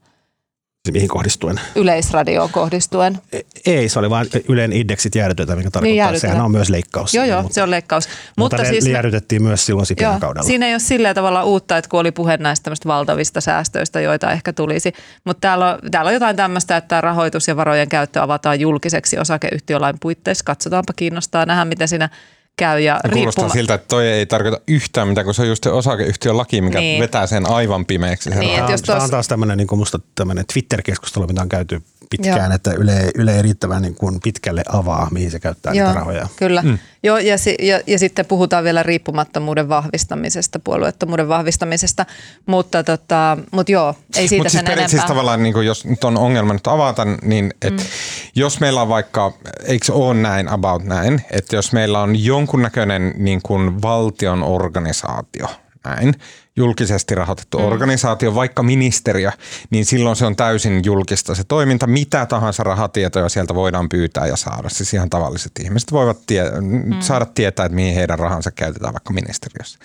mihin 0.91 1.07
kohdistuen? 1.07 1.59
Yleisradioon 1.75 2.49
kohdistuen. 2.49 3.17
E, 3.31 3.39
ei, 3.65 3.89
se 3.89 3.99
oli 3.99 4.09
vain 4.09 4.27
Ylen 4.49 4.73
indeksit 4.73 5.15
jäädytetään, 5.15 5.57
mikä 5.57 5.71
tarkoittaa, 5.71 6.05
niin 6.05 6.15
että 6.15 6.27
sehän 6.27 6.41
on 6.41 6.51
myös 6.51 6.69
leikkaus. 6.69 7.13
Joo, 7.13 7.25
joo, 7.25 7.41
mutta, 7.41 7.53
se 7.53 7.63
on 7.63 7.71
leikkaus. 7.71 8.07
Mutta, 8.37 8.57
mutta 8.57 8.71
siis 8.71 8.87
jäädytettiin 8.87 9.43
myös 9.43 9.65
silloin 9.65 9.85
Sipilän 9.85 10.19
kaudella. 10.19 10.47
Siinä 10.47 10.67
ei 10.67 10.73
ole 10.73 10.79
sillä 10.79 11.13
tavalla 11.13 11.43
uutta, 11.43 11.77
että 11.77 11.89
kun 11.89 11.99
oli 11.99 12.11
puhe 12.11 12.37
näistä 12.37 12.71
valtavista 12.85 13.41
säästöistä, 13.41 14.01
joita 14.01 14.31
ehkä 14.31 14.53
tulisi. 14.53 14.93
Mutta 15.23 15.41
täällä 15.41 15.73
on, 15.73 15.91
täällä 15.91 16.09
on 16.09 16.13
jotain 16.13 16.35
tämmöistä, 16.35 16.77
että 16.77 17.01
rahoitus 17.01 17.47
ja 17.47 17.55
varojen 17.55 17.89
käyttö 17.89 18.21
avataan 18.21 18.59
julkiseksi 18.59 19.19
osakeyhtiölain 19.19 19.95
puitteissa. 19.99 20.45
Katsotaanpa 20.45 20.93
kiinnostaa 20.93 21.45
nähdä, 21.45 21.65
mitä 21.65 21.87
siinä 21.87 22.09
käy. 22.57 22.79
Ja 22.79 22.99
Kuulostaa 23.13 23.45
riippuma- 23.45 23.53
siltä, 23.53 23.73
että 23.73 23.87
toi 23.87 24.07
ei 24.07 24.25
tarkoita 24.25 24.59
yhtään 24.67 25.07
mitään, 25.07 25.25
kun 25.25 25.33
se 25.33 25.41
on 25.41 25.47
just 25.47 25.63
se 25.63 25.69
osakeyhtiön 25.69 26.37
laki, 26.37 26.61
mikä 26.61 26.79
niin. 26.79 27.01
vetää 27.01 27.27
sen 27.27 27.49
aivan 27.49 27.85
pimeäksi. 27.85 28.29
Niin, 28.29 28.51
tämä, 28.55 28.65
on, 28.65 28.71
jos 28.71 28.81
tos... 28.81 28.87
tämä 28.87 29.03
on 29.03 29.09
taas 29.09 29.27
tämmöinen, 29.27 29.57
niin 29.57 29.67
kuin 29.67 29.79
musta 29.79 29.99
tämmöinen 30.15 30.45
Twitter-keskustelu, 30.53 31.27
mitä 31.27 31.41
on 31.41 31.49
käyty 31.49 31.81
pitkään, 32.09 32.51
Joo. 32.51 32.55
että 32.55 32.71
Yle, 32.71 33.11
Yle 33.15 33.35
ei 33.35 33.41
riittävän 33.41 33.81
niin 33.81 33.95
kuin 33.95 34.19
pitkälle 34.23 34.63
avaa, 34.69 35.07
mihin 35.11 35.31
se 35.31 35.39
käyttää 35.39 35.73
Joo, 35.73 35.87
niitä 35.87 35.99
rahoja. 35.99 36.27
Kyllä. 36.35 36.61
Mm. 36.61 36.77
Joo, 37.03 37.17
ja, 37.17 37.37
si- 37.37 37.57
ja, 37.61 37.81
ja 37.87 37.99
sitten 37.99 38.25
puhutaan 38.25 38.63
vielä 38.63 38.83
riippumattomuuden 38.83 39.69
vahvistamisesta, 39.69 40.59
puolueettomuuden 40.59 41.27
vahvistamisesta, 41.27 42.05
mutta, 42.45 42.83
tota, 42.83 43.37
mutta 43.51 43.71
joo, 43.71 43.95
ei 44.15 44.27
siitä 44.27 44.41
Mutta 44.41 44.49
siis 44.49 44.59
sen 44.59 44.65
periaatteessa 44.65 44.97
enempää. 44.97 45.07
tavallaan, 45.07 45.43
niin 45.43 45.65
jos 45.65 45.85
nyt 45.85 46.03
on 46.03 46.17
ongelma 46.17 46.53
nyt 46.53 46.67
avata, 46.67 47.05
niin 47.05 47.53
että 47.61 47.83
mm. 47.83 47.89
jos 48.35 48.59
meillä 48.59 48.81
on 48.81 48.89
vaikka, 48.89 49.33
eikö 49.63 49.85
se 49.85 49.93
ole 49.93 50.13
näin 50.13 50.49
about 50.49 50.83
näin, 50.83 51.21
että 51.31 51.55
jos 51.55 51.73
meillä 51.73 51.99
on 51.99 52.23
jonkunnäköinen 52.23 53.13
niin 53.17 53.41
kuin 53.43 53.81
valtion 53.81 54.43
organisaatio, 54.43 55.47
näin, 55.85 56.15
julkisesti 56.57 57.15
rahoitettu 57.15 57.59
mm. 57.59 57.65
organisaatio, 57.65 58.35
vaikka 58.35 58.63
ministeriö, 58.63 59.31
niin 59.69 59.85
silloin 59.85 60.15
se 60.15 60.25
on 60.25 60.35
täysin 60.35 60.81
julkista 60.85 61.35
se 61.35 61.43
toiminta. 61.43 61.87
Mitä 61.87 62.25
tahansa 62.25 62.63
rahatietoja 62.63 63.29
sieltä 63.29 63.55
voidaan 63.55 63.89
pyytää 63.89 64.27
ja 64.27 64.35
saada. 64.35 64.69
Siis 64.69 64.93
ihan 64.93 65.09
tavalliset 65.09 65.51
ihmiset 65.63 65.91
voivat 65.91 66.17
tie- 66.27 66.51
mm. 66.61 66.99
saada 66.99 67.25
tietää, 67.25 67.65
että 67.65 67.75
mihin 67.75 67.95
heidän 67.95 68.19
rahansa 68.19 68.51
käytetään 68.51 68.93
vaikka 68.93 69.13
ministeriössä. 69.13 69.79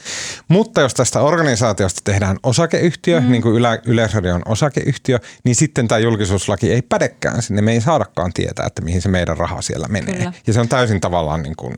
Mutta 0.49 0.81
jos 0.81 0.95
tästä 0.95 1.21
organisaatiosta 1.21 2.01
tehdään 2.05 2.37
osakeyhtiö, 2.43 3.21
mm. 3.21 3.31
niin 3.31 3.43
kuin 3.43 3.57
Yle- 3.57 3.83
Yleisradio 3.85 4.35
on 4.35 4.43
osakeyhtiö, 4.47 5.19
niin 5.45 5.57
sitten 5.57 5.89
tämä 5.89 5.99
julkisuuslaki 5.99 6.73
ei 6.73 6.83
pädekään 6.83 7.43
sinne. 7.43 7.63
Me 7.63 7.73
ei 7.73 7.81
saadakaan 7.81 8.33
tietää, 8.33 8.67
että 8.67 8.83
mihin 8.83 9.03
se 9.03 9.09
meidän 9.09 9.37
raha 9.37 9.63
siellä 9.63 9.89
menee. 9.89 10.15
Kyllä. 10.15 10.33
Ja 10.47 10.53
se 10.53 10.61
on 10.61 10.69
täysin 10.69 11.01
tavallaan 11.01 11.43
niin 11.43 11.57
kuin 11.57 11.75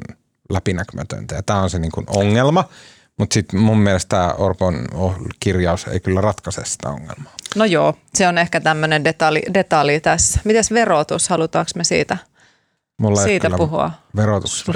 läpinäkymätöntä. 0.50 1.34
Ja 1.34 1.42
tämä 1.42 1.62
on 1.62 1.70
se 1.70 1.78
niin 1.78 1.92
kuin 1.92 2.06
ongelma. 2.08 2.64
Mutta 3.18 3.34
sitten 3.34 3.60
mun 3.60 3.78
mielestä 3.78 4.08
tämä 4.08 4.34
Orpon 4.38 4.84
oh- 4.94 5.26
kirjaus 5.40 5.86
ei 5.86 6.00
kyllä 6.00 6.20
ratkaise 6.20 6.62
sitä 6.64 6.88
ongelmaa. 6.88 7.32
No 7.56 7.64
joo, 7.64 7.94
se 8.14 8.28
on 8.28 8.38
ehkä 8.38 8.60
tämmöinen 8.60 9.04
detalji, 9.04 9.42
detalji 9.54 10.00
tässä. 10.00 10.40
Mites 10.44 10.72
verotus, 10.72 11.28
halutaanko 11.28 11.70
me 11.74 11.84
siitä, 11.84 12.16
Mulla 12.98 13.20
ei 13.20 13.26
siitä 13.26 13.50
puhua? 13.56 13.90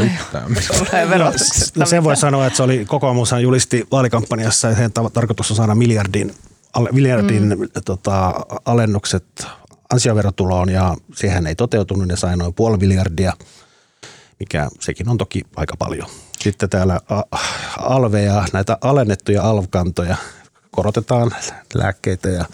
Yhtään 0.05 0.53
mitään. 0.53 0.79
Sulla 0.79 1.01
ei 1.01 1.11
verotuksesta 1.11 1.81
No 1.81 1.87
sen 1.87 2.05
voi 2.05 2.17
sanoa, 2.17 2.47
että 2.47 2.57
se 2.57 2.63
oli 2.63 2.85
kokoomushan 2.85 3.43
julisti 3.43 3.87
vaalikampanjassa, 3.93 4.69
että 4.69 4.77
heidän 4.77 4.93
ta- 4.93 5.11
tarkoitus 5.11 5.51
on 5.51 5.57
saada 5.57 5.75
miljardin, 5.75 6.35
miljardin 6.93 7.43
mm. 7.43 7.69
tota, 7.85 8.35
alennukset 8.65 9.47
ansioverotuloon 9.93 10.69
ja 10.69 10.97
siihen 11.15 11.47
ei 11.47 11.55
toteutunut, 11.55 12.09
ne 12.09 12.17
sai 12.17 12.37
noin 12.37 12.55
puoli 12.55 12.77
miljardia, 12.77 13.33
mikä 14.41 14.69
sekin 14.81 15.09
on 15.09 15.19
toki 15.19 15.43
aika 15.57 15.77
paljon. 15.79 16.09
Sitten 16.41 16.71
täällä 16.71 17.01
alveja, 17.79 18.45
näitä 18.53 18.79
alennettuja 18.81 19.43
alvkantoja 19.43 20.17
korotetaan, 20.71 21.31
lääkkeitä 21.75 22.29
ja 22.29 22.45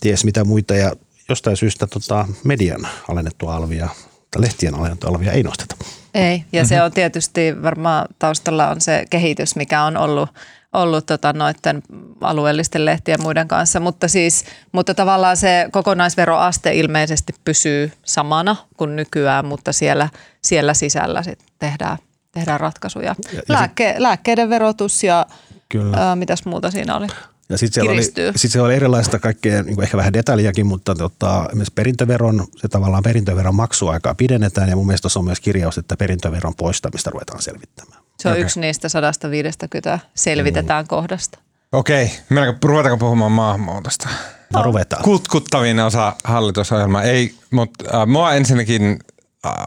ties 0.00 0.24
mitä 0.24 0.44
muita 0.44 0.74
ja 0.74 0.92
jostain 1.28 1.56
syystä 1.56 1.86
tota, 1.86 2.28
median 2.44 2.88
alennettua 3.08 3.56
alvia 3.56 3.88
tai 4.30 4.42
lehtien 4.42 4.74
alennettua 4.74 5.10
alvia 5.10 5.32
ei 5.32 5.42
nosteta. 5.42 5.76
Ei, 6.14 6.44
ja 6.52 6.62
mm-hmm. 6.62 6.68
se 6.68 6.82
on 6.82 6.92
tietysti 6.92 7.62
varmaan 7.62 8.08
taustalla 8.18 8.68
on 8.68 8.80
se 8.80 9.04
kehitys, 9.10 9.56
mikä 9.56 9.84
on 9.84 9.96
ollut, 9.96 10.30
ollut 10.72 11.06
tota 11.06 11.32
noiden 11.32 11.82
alueellisten 12.20 12.84
lehtien 12.84 13.18
ja 13.18 13.22
muiden 13.22 13.48
kanssa, 13.48 13.80
mutta 13.80 14.08
siis, 14.08 14.44
mutta 14.72 14.94
tavallaan 14.94 15.36
se 15.36 15.68
kokonaisveroaste 15.70 16.74
ilmeisesti 16.74 17.34
pysyy 17.44 17.92
samana 18.04 18.56
kuin 18.76 18.96
nykyään, 18.96 19.44
mutta 19.44 19.72
siellä, 19.72 20.08
siellä 20.42 20.74
sisällä 20.74 21.22
sitten 21.22 21.48
tehdään, 21.58 21.98
tehdään 22.32 22.60
ratkaisuja. 22.60 23.06
Ja- 23.06 23.14
ja 23.34 23.42
Lääkke, 23.48 23.94
lääkkeiden 23.98 24.50
verotus 24.50 25.04
ja 25.04 25.26
Kyllä. 25.68 25.96
ää, 25.96 26.16
mitäs 26.16 26.44
muuta 26.44 26.70
siinä 26.70 26.96
oli? 26.96 27.06
Ja 27.48 27.58
sitten 27.58 27.74
siellä, 27.74 27.92
oli, 27.92 28.32
sit 28.36 28.52
siellä 28.52 28.66
oli 28.66 28.74
erilaista 28.74 29.18
kaikkea, 29.18 29.62
niin 29.62 29.74
kuin 29.74 29.82
ehkä 29.82 29.96
vähän 29.96 30.12
detaljiakin, 30.12 30.66
mutta 30.66 30.94
tota, 30.94 31.44
esimerkiksi 31.48 31.72
perintöveron, 31.74 32.46
se 32.56 32.68
tavallaan 32.68 33.02
perintöveron 33.02 33.54
maksuaikaa 33.54 34.14
pidennetään 34.14 34.68
ja 34.68 34.76
mun 34.76 34.86
mielestä 34.86 35.02
tuossa 35.02 35.18
on 35.20 35.24
myös 35.24 35.40
kirjaus, 35.40 35.78
että 35.78 35.96
perintöveron 35.96 36.54
poistamista 36.54 37.10
ruvetaan 37.10 37.42
selvittämään. 37.42 38.02
Se 38.20 38.28
on 38.28 38.32
Okei. 38.32 38.42
yksi 38.44 38.60
niistä 38.60 38.88
150 38.88 39.98
selvitetään 40.14 40.86
kohdasta. 40.88 41.38
Okei, 41.72 42.10
mennäänkö, 42.28 42.68
ruvetaanko 42.68 42.96
puhumaan 42.98 43.32
maahanmuutosta? 43.32 44.08
No 44.52 44.62
ruvetaan. 44.62 45.02
Kutkuttavin 45.02 45.80
osa 45.80 46.16
hallitusohjelmaa. 46.24 47.02
Ei, 47.02 47.34
mutta 47.50 48.00
äh, 48.00 48.06
mua 48.06 48.34
ensinnäkin 48.34 48.98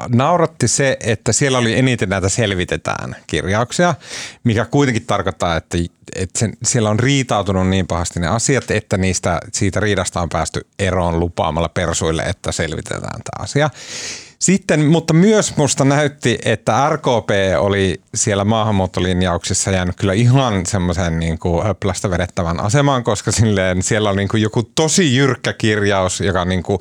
nauratti 0.08 0.68
se, 0.68 0.98
että 1.00 1.34
siellä 1.34 1.58
oli 1.58 1.80
eniten 1.80 2.10
näitä 2.10 2.30
selvitetään 2.30 3.16
kirjauksia, 3.28 3.96
mikä 4.44 4.66
kuitenkin 4.66 5.06
tarkoittaa, 5.06 5.56
että, 5.56 5.78
että 6.16 6.40
sen, 6.40 6.54
siellä 6.64 6.90
on 6.90 7.00
riitautunut 7.00 7.68
niin 7.68 7.88
pahasti 7.88 8.20
ne 8.20 8.28
asiat, 8.28 8.72
että 8.72 8.98
niistä, 8.98 9.40
siitä 9.54 9.80
riidasta 9.80 10.22
on 10.22 10.30
päästy 10.30 10.68
eroon 10.80 11.20
lupaamalla 11.20 11.70
persuille, 11.70 12.24
että 12.24 12.52
selvitetään 12.52 13.02
tämä 13.02 13.44
asia. 13.44 13.70
Sitten, 14.40 14.86
mutta 14.86 15.14
myös 15.14 15.58
musta 15.58 15.86
näytti, 15.86 16.38
että 16.46 16.90
RKP 16.90 17.30
oli 17.58 18.02
siellä 18.16 18.44
maahanmuuttolinjauksissa 18.44 19.72
jäänyt 19.72 19.96
kyllä 19.96 20.14
ihan 20.14 20.66
semmoisen 20.66 21.20
niin 21.20 21.40
kuin 21.40 21.64
höplästä 21.64 22.10
vedettävän 22.10 22.60
asemaan, 22.60 23.04
koska 23.04 23.32
silleen 23.32 23.84
siellä 23.84 24.10
on 24.10 24.16
niin 24.16 24.28
kuin 24.28 24.44
joku 24.44 24.64
tosi 24.64 25.16
jyrkkä 25.16 25.54
kirjaus, 25.54 26.22
joka 26.22 26.46
niin 26.46 26.64
kuin 26.64 26.80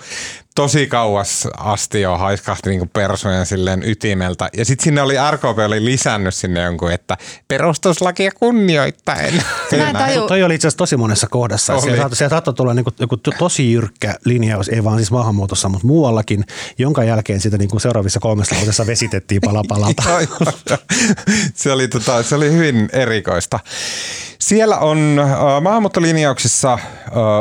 tosi 0.55 0.87
kauas 0.87 1.49
asti 1.59 2.01
jo 2.01 2.17
haiskahti 2.19 2.71
niin 2.71 2.89
persojen 2.89 3.47
silleen 3.47 3.83
ytimeltä. 3.89 4.49
Ja 4.57 4.65
sitten 4.65 4.85
sinne 4.85 5.03
oli, 5.03 5.15
RKP 5.31 5.59
oli 5.67 5.85
lisännyt 5.85 6.35
sinne 6.35 6.63
jonkun, 6.63 6.93
että 6.93 7.17
perustuslakia 7.49 8.31
kunnioittaen. 8.41 9.35
Mä 9.77 9.93
taju- 9.93 10.29
Toi 10.29 10.43
oli 10.43 10.55
itse 10.55 10.67
asiassa 10.69 10.79
tosi 10.79 10.97
monessa 10.97 11.27
kohdassa. 11.31 11.73
Oli. 11.75 11.83
Siellä 11.83 11.99
saattoi, 11.99 12.17
siellä 12.17 12.31
saattoi 12.31 12.55
tulla 12.55 12.75
niin 12.75 12.85
kuin, 12.85 12.95
joku 13.01 13.17
to- 13.17 13.31
tosi 13.39 13.73
jyrkkä 13.73 14.15
linjaus, 14.25 14.69
ei 14.69 14.85
vaan 14.85 14.97
siis 14.99 15.11
maahanmuutossa, 15.11 15.69
mutta 15.69 15.87
muuallakin, 15.87 16.45
jonka 16.79 17.05
jälkeen 17.05 17.41
sitä 17.41 17.59
niin 17.59 17.71
kuin 17.71 17.81
seuraavissa 17.81 18.21
kolmessa 18.21 18.55
lausessa 18.57 18.87
vesitettiin 18.87 19.41
pala 19.45 19.63
palalta. 19.69 20.03
Joo, 20.11 20.21
joo, 20.21 20.53
joo. 20.71 20.79
se, 21.55 21.73
oli, 21.73 21.89
tota, 21.89 22.23
se 22.23 22.35
oli 22.35 22.53
hyvin 22.53 22.89
erikoista. 22.93 23.59
Siellä 24.39 24.79
on 24.79 25.19
äh, 25.19 25.63
maahanmuuttolinjauksissa 25.63 26.73
äh, 26.73 26.79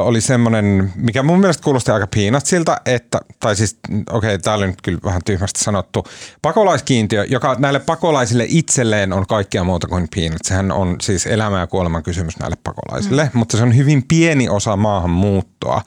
oli 0.06 0.22
semmoinen, 0.22 0.94
mikä 0.96 1.24
mun 1.24 1.40
mielestä 1.40 1.64
kuulosti 1.64 1.92
aika 1.92 2.08
piinatsilta, 2.08 2.78
että, 2.86 3.03
tai 3.40 3.56
siis 3.56 3.78
okei, 3.90 4.02
okay, 4.12 4.38
tämä 4.38 4.56
oli 4.56 4.68
nyt 4.68 4.82
kyllä 4.82 5.00
vähän 5.06 5.22
tyhmästi 5.26 5.64
sanottu, 5.64 6.08
pakolaiskiintiö, 6.42 7.26
joka 7.30 7.56
näille 7.60 7.80
pakolaisille 7.80 8.46
itselleen 8.48 9.14
on 9.14 9.28
kaikkea 9.28 9.64
muuta 9.64 9.88
kuin 9.88 10.08
piinat. 10.16 10.40
Sehän 10.44 10.72
on 10.72 10.96
siis 11.02 11.28
elämä 11.28 11.60
ja 11.60 11.68
kuoleman 11.68 12.04
kysymys 12.04 12.40
näille 12.40 12.58
pakolaisille, 12.64 13.24
mm. 13.24 13.40
mutta 13.40 13.58
se 13.58 13.64
on 13.64 13.76
hyvin 13.76 14.04
pieni 14.08 14.50
osa 14.50 14.78
maahanmuuttoa, 14.78 15.82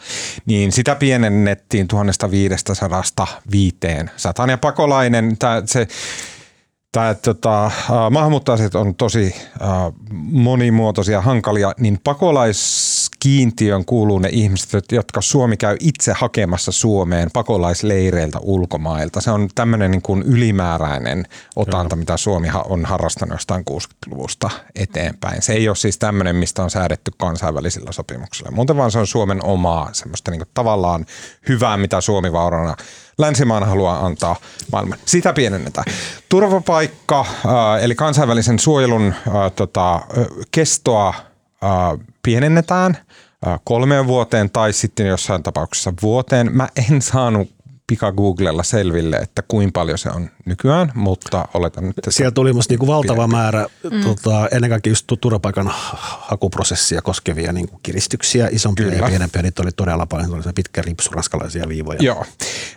niin 0.46 0.72
sitä 0.72 0.94
pienennettiin 0.94 1.88
1500 1.88 2.30
500. 3.50 4.46
Ja 4.48 4.58
pakolainen, 4.58 5.36
tää, 5.38 5.62
se 5.64 5.88
Tämä, 6.96 7.14
tota, 7.14 7.70
maahanmuuttoasiat 8.10 8.74
on 8.74 8.94
tosi 8.94 9.34
äh, 9.62 9.68
monimuotoisia, 10.12 11.20
hankalia, 11.20 11.72
niin 11.78 12.00
pakolaiskiintiön 13.26 13.84
kuuluu 13.84 14.18
ne 14.18 14.28
ihmiset, 14.32 14.92
jotka 14.92 15.20
Suomi 15.20 15.56
käy 15.56 15.76
itse 15.80 16.12
hakemassa 16.12 16.72
Suomeen 16.72 17.30
pakolaisleireiltä 17.32 18.38
ulkomailta. 18.38 19.20
Se 19.20 19.30
on 19.30 19.48
tämmöinen 19.54 19.90
niin 19.90 20.02
kuin 20.02 20.22
ylimääräinen 20.22 21.24
otanta, 21.56 21.96
mitä 21.96 22.16
Suomi 22.16 22.48
on 22.64 22.84
harrastanut 22.84 23.34
jostain 23.34 23.64
60-luvusta 23.70 24.50
eteenpäin. 24.74 25.42
Se 25.42 25.52
ei 25.52 25.68
ole 25.68 25.76
siis 25.76 25.98
tämmöinen, 25.98 26.36
mistä 26.36 26.62
on 26.62 26.70
säädetty 26.70 27.12
kansainvälisillä 27.16 27.92
sopimuksilla. 27.92 28.50
Muuten 28.50 28.76
vaan 28.76 28.90
se 28.90 28.98
on 28.98 29.06
Suomen 29.06 29.44
omaa 29.44 29.88
semmoista 29.92 30.30
niin 30.30 30.40
kuin 30.40 30.50
tavallaan 30.54 31.06
hyvää, 31.48 31.76
mitä 31.76 32.00
Suomi 32.00 32.32
vaurana 32.32 32.76
länsimaan 33.18 33.64
haluaa 33.64 34.06
antaa 34.06 34.36
maailman. 34.72 34.98
Sitä 35.04 35.32
pienennetään. 35.32 35.86
Turvapaikka, 36.28 37.20
äh, 37.20 37.84
eli 37.84 37.94
kansainvälisen 37.94 38.58
suojelun 38.58 39.06
äh, 39.06 39.52
tota, 39.56 40.00
kestoa 40.50 41.08
äh, 41.08 41.98
pienennetään 42.26 42.96
kolmeen 43.64 44.06
vuoteen 44.06 44.50
tai 44.50 44.72
sitten 44.72 45.06
jossain 45.06 45.42
tapauksessa 45.42 45.92
vuoteen. 46.02 46.52
Mä 46.52 46.68
en 46.90 47.02
saanut 47.02 47.56
pika 47.86 48.12
Googlella 48.12 48.62
selville, 48.62 49.16
että 49.16 49.42
kuinka 49.48 49.80
paljon 49.80 49.98
se 49.98 50.08
on 50.10 50.30
nykyään, 50.46 50.92
mutta 50.94 51.48
oletan 51.54 51.84
nyt, 51.84 51.98
että 51.98 52.10
Siellä 52.10 52.30
tuli 52.30 52.52
musta 52.52 52.72
niinku 52.72 52.86
valtava 52.86 53.26
määrä 53.26 53.66
mm. 53.90 54.02
tota, 54.02 54.48
ennen 54.52 54.70
kaikkea 54.70 54.90
just 54.90 55.06
turvapaikan 55.20 55.66
hakuprosessia 55.70 57.02
koskevia 57.02 57.52
niinku 57.52 57.80
kiristyksiä, 57.82 58.48
isompia 58.52 58.86
Kyllä. 58.86 58.98
ja 58.98 59.08
pienempiä. 59.08 59.42
Niitä 59.42 59.62
oli 59.62 59.72
todella 59.72 60.06
paljon, 60.06 60.34
oli 60.34 60.42
se 60.42 60.52
pitkä 60.52 60.82
ripsu 60.82 61.10
ranskalaisia 61.10 61.68
viivoja. 61.68 61.98
Joo. 62.02 62.24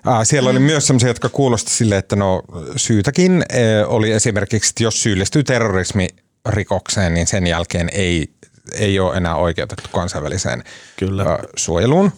Äh, 0.08 0.20
siellä 0.24 0.50
oli 0.50 0.60
myös 0.60 0.88
sellaisia, 0.88 1.10
jotka 1.10 1.30
kuulosti 1.30 1.72
sille, 1.72 1.98
että 1.98 2.16
no 2.16 2.42
syytäkin 2.76 3.32
äh, 3.54 3.94
oli 3.94 4.12
esimerkiksi, 4.12 4.70
että 4.72 4.84
jos 4.84 5.04
syyllistyy 5.04 5.44
terrorismirikokseen, 5.44 7.14
niin 7.14 7.28
sen 7.28 7.48
jälkeen 7.48 7.90
ei, 7.92 8.34
ei 8.74 9.00
ole 9.00 9.18
enää 9.18 9.36
oikeutettu 9.36 9.90
kansainväliseen 9.92 10.64
Kyllä. 10.98 11.40
suojeluun. 11.56 12.12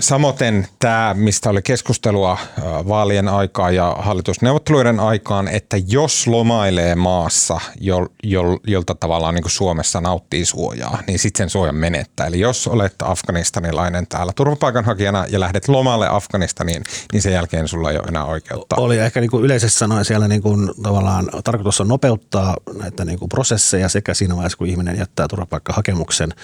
Samoin 0.00 0.66
tämä, 0.78 1.14
mistä 1.18 1.50
oli 1.50 1.62
keskustelua 1.62 2.38
vaalien 2.88 3.28
aikaa 3.28 3.70
ja 3.70 3.96
hallitusneuvotteluiden 3.98 5.00
aikaan, 5.00 5.48
että 5.48 5.76
jos 5.86 6.26
lomailee 6.26 6.94
maassa, 6.94 7.60
jol, 7.80 8.06
jol, 8.22 8.56
jolta 8.66 8.94
tavallaan 8.94 9.34
niin 9.34 9.50
Suomessa 9.50 10.00
nauttii 10.00 10.44
suojaa, 10.44 10.98
niin 11.06 11.18
sitten 11.18 11.38
sen 11.38 11.50
suojan 11.50 11.74
menettää. 11.74 12.26
Eli 12.26 12.40
jos 12.40 12.68
olet 12.68 12.94
afganistanilainen 13.02 14.06
täällä 14.06 14.32
turvapaikanhakijana 14.36 15.26
ja 15.28 15.40
lähdet 15.40 15.68
lomalle 15.68 16.08
Afganistaniin, 16.08 16.82
niin 17.12 17.22
sen 17.22 17.32
jälkeen 17.32 17.68
sulla 17.68 17.90
ei 17.90 17.96
ole 17.96 18.08
enää 18.08 18.24
oikeutta. 18.24 18.76
Oli 18.76 18.98
ehkä 18.98 19.20
niin 19.20 19.30
kuin 19.30 19.44
yleisesti 19.44 19.78
sanoen 19.78 20.04
siellä 20.04 20.28
niin 20.28 20.42
kuin 20.42 20.70
tavallaan 20.82 21.28
tarkoitus 21.44 21.80
on 21.80 21.88
nopeuttaa 21.88 22.56
näitä 22.78 23.04
niin 23.04 23.18
kuin 23.18 23.28
prosesseja 23.28 23.88
sekä 23.88 24.14
siinä 24.14 24.36
vaiheessa, 24.36 24.58
kun 24.58 24.66
ihminen 24.66 24.98
jättää 24.98 25.28
turvapaikkahakemuksen, 25.28 26.34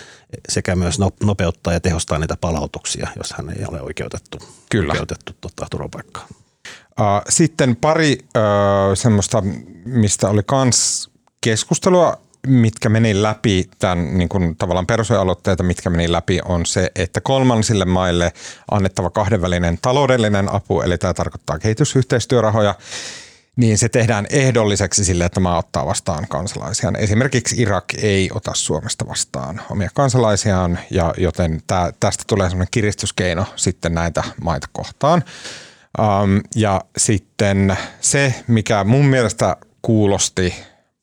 sekä 0.49 0.77
myös 0.77 0.99
nopeuttaa 1.23 1.73
ja 1.73 1.81
tehostaa 1.81 2.19
niitä 2.19 2.37
palautuksia 2.41 3.09
jos 3.19 3.35
hän 3.39 3.51
ei 3.51 3.65
ole 3.69 3.83
oikeutettu, 3.83 4.39
Kyllä. 4.71 4.93
oikeutettu 4.93 5.33
tota, 5.41 5.67
turvapaikkaa. 5.71 6.27
Sitten 7.29 7.77
pari 7.77 8.19
äh, 8.37 8.43
semmoista, 8.95 9.43
mistä 9.85 10.29
oli 10.29 10.43
kans 10.47 11.11
keskustelua, 11.41 12.19
mitkä 12.47 12.89
meni 12.89 13.23
läpi, 13.23 13.71
tämän 13.79 14.19
niin 14.19 14.29
kuin 14.29 14.57
tavallaan 14.57 14.87
perusaloitteita, 14.87 15.63
mitkä 15.63 15.91
meni 15.91 16.13
läpi, 16.13 16.41
on 16.45 16.67
se, 16.67 16.91
että 16.95 17.21
kolmansille 17.21 17.85
maille 17.85 18.33
annettava 18.71 19.11
kahdenvälinen 19.11 19.79
taloudellinen 19.83 20.55
apu, 20.55 20.81
eli 20.81 20.99
tämä 20.99 21.15
tarkoittaa 21.15 21.59
kehitysyhteistyörahoja, 21.59 22.75
niin 23.59 23.79
se 23.79 23.89
tehdään 23.89 24.27
ehdolliseksi 24.31 25.05
sille, 25.05 25.25
että 25.25 25.41
maa 25.41 25.59
ottaa 25.59 25.87
vastaan 25.87 26.29
kansalaisiaan. 26.29 26.97
Esimerkiksi 26.97 27.63
Irak 27.63 27.85
ei 28.03 28.31
ota 28.35 28.55
Suomesta 28.55 29.07
vastaan 29.09 29.61
omia 29.71 29.91
kansalaisiaan, 29.95 30.79
ja 30.91 31.15
joten 31.17 31.61
tää, 31.67 31.93
tästä 32.01 32.25
tulee 32.27 32.49
sellainen 32.49 32.69
kiristyskeino 32.71 33.47
sitten 33.57 33.95
näitä 33.95 34.25
maita 34.41 34.67
kohtaan. 34.73 35.25
Ja 36.57 36.81
sitten 36.97 37.77
se, 38.01 38.35
mikä 38.47 38.85
mun 38.85 39.07
mielestä 39.07 39.57
kuulosti 39.83 40.55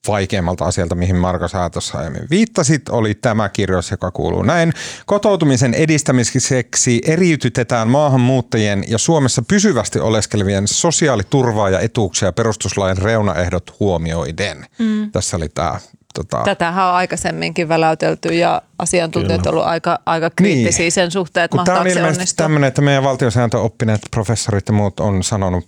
vaikeimmalta 0.08 0.65
asialta, 0.65 0.96
mihin 0.96 1.15
Marko 1.15 1.48
sä 1.48 1.70
tuossa 1.70 1.98
aiemmin 1.98 2.28
viittasit, 2.30 2.89
oli 2.89 3.15
tämä 3.15 3.50
kirjoitus, 3.50 3.91
joka 3.91 4.12
kuuluu 4.12 4.44
näin. 4.44 4.74
Kotoutumisen 5.06 5.74
edistämiseksi 5.74 7.02
eriytytetään 7.06 7.88
maahanmuuttajien 7.88 8.84
ja 8.88 8.98
Suomessa 8.98 9.41
pysyvästi 9.48 10.00
oleskelevien 10.00 10.68
sosiaaliturvaa 10.68 11.70
ja 11.70 11.80
etuuksia 11.80 12.32
perustuslain 12.32 12.98
reunaehdot 12.98 13.80
huomioiden. 13.80 14.65
Mm. 14.80 15.12
Tässä 15.12 15.38
oli 15.38 15.50
tämä 15.50 15.80
Tota... 16.15 16.41
Tätähän 16.45 16.86
on 16.86 16.93
aikaisemminkin 16.93 17.69
väläytelty 17.69 18.34
ja 18.34 18.62
asiantuntijat 18.80 19.41
ovat 19.41 19.54
olleet 19.54 19.67
aika, 19.67 19.99
aika 20.06 20.30
kriittisiä 20.36 20.84
niin. 20.84 20.91
sen 20.91 21.12
suhteen, 21.12 21.45
että 21.45 21.58
Tämä 21.65 21.80
on 21.80 21.88
ilmeisesti 21.88 22.36
tämmöinen, 22.36 22.67
että 22.67 22.82
meidän 22.82 23.04
valtiosääntöoppineet 23.04 24.01
professorit 24.12 24.67
ja 24.67 24.73
muut 24.73 24.99
on 24.99 25.23
sanonut 25.23 25.67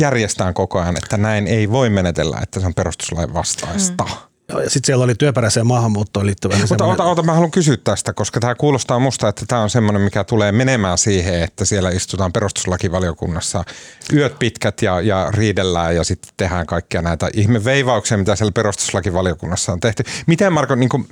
järjestään 0.00 0.54
koko 0.54 0.80
ajan, 0.80 0.96
että 0.96 1.16
näin 1.16 1.46
ei 1.46 1.70
voi 1.70 1.90
menetellä, 1.90 2.38
että 2.42 2.60
se 2.60 2.66
on 2.66 2.74
perustuslain 2.74 3.34
vastaista. 3.34 4.04
Mm. 4.04 4.35
Joo, 4.48 4.60
ja 4.60 4.70
sitten 4.70 4.86
siellä 4.86 5.04
oli 5.04 5.14
työperäiseen 5.14 5.66
maahanmuuttoon 5.66 6.26
liittyvä. 6.26 6.54
Mutta 6.54 6.68
semmoinen... 6.68 7.00
ota, 7.00 7.10
ota, 7.10 7.22
mä 7.22 7.32
haluan 7.32 7.50
kysyä 7.50 7.76
tästä, 7.84 8.12
koska 8.12 8.40
tämä 8.40 8.54
kuulostaa 8.54 8.98
musta, 8.98 9.28
että 9.28 9.44
tämä 9.48 9.62
on 9.62 9.70
semmoinen, 9.70 10.02
mikä 10.02 10.24
tulee 10.24 10.52
menemään 10.52 10.98
siihen, 10.98 11.42
että 11.42 11.64
siellä 11.64 11.90
istutaan 11.90 12.32
perustuslakivaliokunnassa 12.32 13.64
yöt 14.12 14.38
pitkät 14.38 14.82
ja, 14.82 15.00
ja 15.00 15.30
riidellään 15.30 15.96
ja 15.96 16.04
sitten 16.04 16.32
tehdään 16.36 16.66
kaikkia 16.66 17.02
näitä 17.02 17.28
ihmeveivauksia, 17.34 18.18
mitä 18.18 18.36
siellä 18.36 18.52
perustuslakivaliokunnassa 18.52 19.72
on 19.72 19.80
tehty. 19.80 20.04
Miten 20.26 20.52
Marko, 20.52 20.74
niin 20.74 20.88
kuin, 20.88 21.08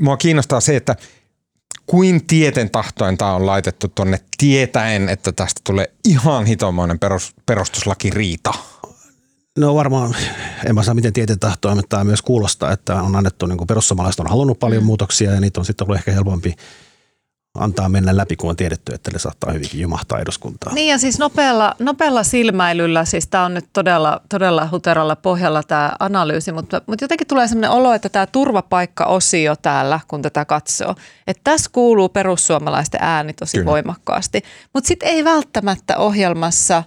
mua 0.00 0.16
kiinnostaa 0.16 0.60
se, 0.60 0.76
että 0.76 0.96
kuin 1.86 2.26
tieten 2.26 2.70
tahtoen 2.70 3.18
tämä 3.18 3.34
on 3.34 3.46
laitettu 3.46 3.88
tuonne 3.88 4.20
tietäen, 4.38 5.08
että 5.08 5.32
tästä 5.32 5.60
tulee 5.64 5.92
ihan 6.04 6.46
hitomoinen 6.46 6.98
perus, 6.98 7.34
perustuslakiriita? 7.46 8.54
No 9.58 9.74
varmaan, 9.74 10.16
en 10.66 10.74
mä 10.74 10.82
saa 10.82 10.94
miten 10.94 11.12
tieten 11.12 11.38
tahtoa, 11.38 11.74
mutta 11.74 11.96
tämä 11.96 12.04
myös 12.04 12.22
kuulostaa, 12.22 12.72
että 12.72 12.94
on 13.02 13.16
annettu, 13.16 13.46
niin 13.46 13.58
kuin 13.58 13.66
perussuomalaiset 13.66 14.20
on 14.20 14.26
halunnut 14.26 14.58
paljon 14.58 14.82
mm. 14.82 14.86
muutoksia 14.86 15.32
ja 15.32 15.40
niitä 15.40 15.60
on 15.60 15.64
sitten 15.64 15.84
ollut 15.84 15.96
ehkä 15.96 16.12
helpompi 16.12 16.54
antaa 17.54 17.88
mennä 17.88 18.16
läpi, 18.16 18.36
kun 18.36 18.50
on 18.50 18.56
tiedetty, 18.56 18.94
että 18.94 19.10
ne 19.10 19.18
saattaa 19.18 19.52
hyvinkin 19.52 19.80
jumahtaa 19.80 20.18
eduskuntaa. 20.18 20.74
Niin 20.74 20.88
ja 20.88 20.98
siis 20.98 21.18
nopealla, 21.18 21.74
nopealla 21.78 22.22
silmäilyllä, 22.22 23.04
siis 23.04 23.26
tämä 23.26 23.44
on 23.44 23.54
nyt 23.54 23.66
todella, 23.72 24.20
todella 24.28 24.68
huteralla 24.70 25.16
pohjalla 25.16 25.62
tämä 25.62 25.92
analyysi, 26.00 26.52
mutta, 26.52 26.82
mutta 26.86 27.04
jotenkin 27.04 27.26
tulee 27.26 27.48
sellainen 27.48 27.70
olo, 27.70 27.92
että 27.92 28.08
tämä 28.08 28.26
turvapaikka-osio 28.26 29.56
täällä, 29.56 30.00
kun 30.08 30.22
tätä 30.22 30.44
katsoo, 30.44 30.94
että 31.26 31.40
tässä 31.44 31.70
kuuluu 31.72 32.08
perussuomalaisten 32.08 33.02
ääni 33.02 33.32
tosi 33.32 33.58
Kyllä. 33.58 33.70
voimakkaasti, 33.70 34.42
mutta 34.74 34.88
sitten 34.88 35.08
ei 35.08 35.24
välttämättä 35.24 35.96
ohjelmassa 35.96 36.82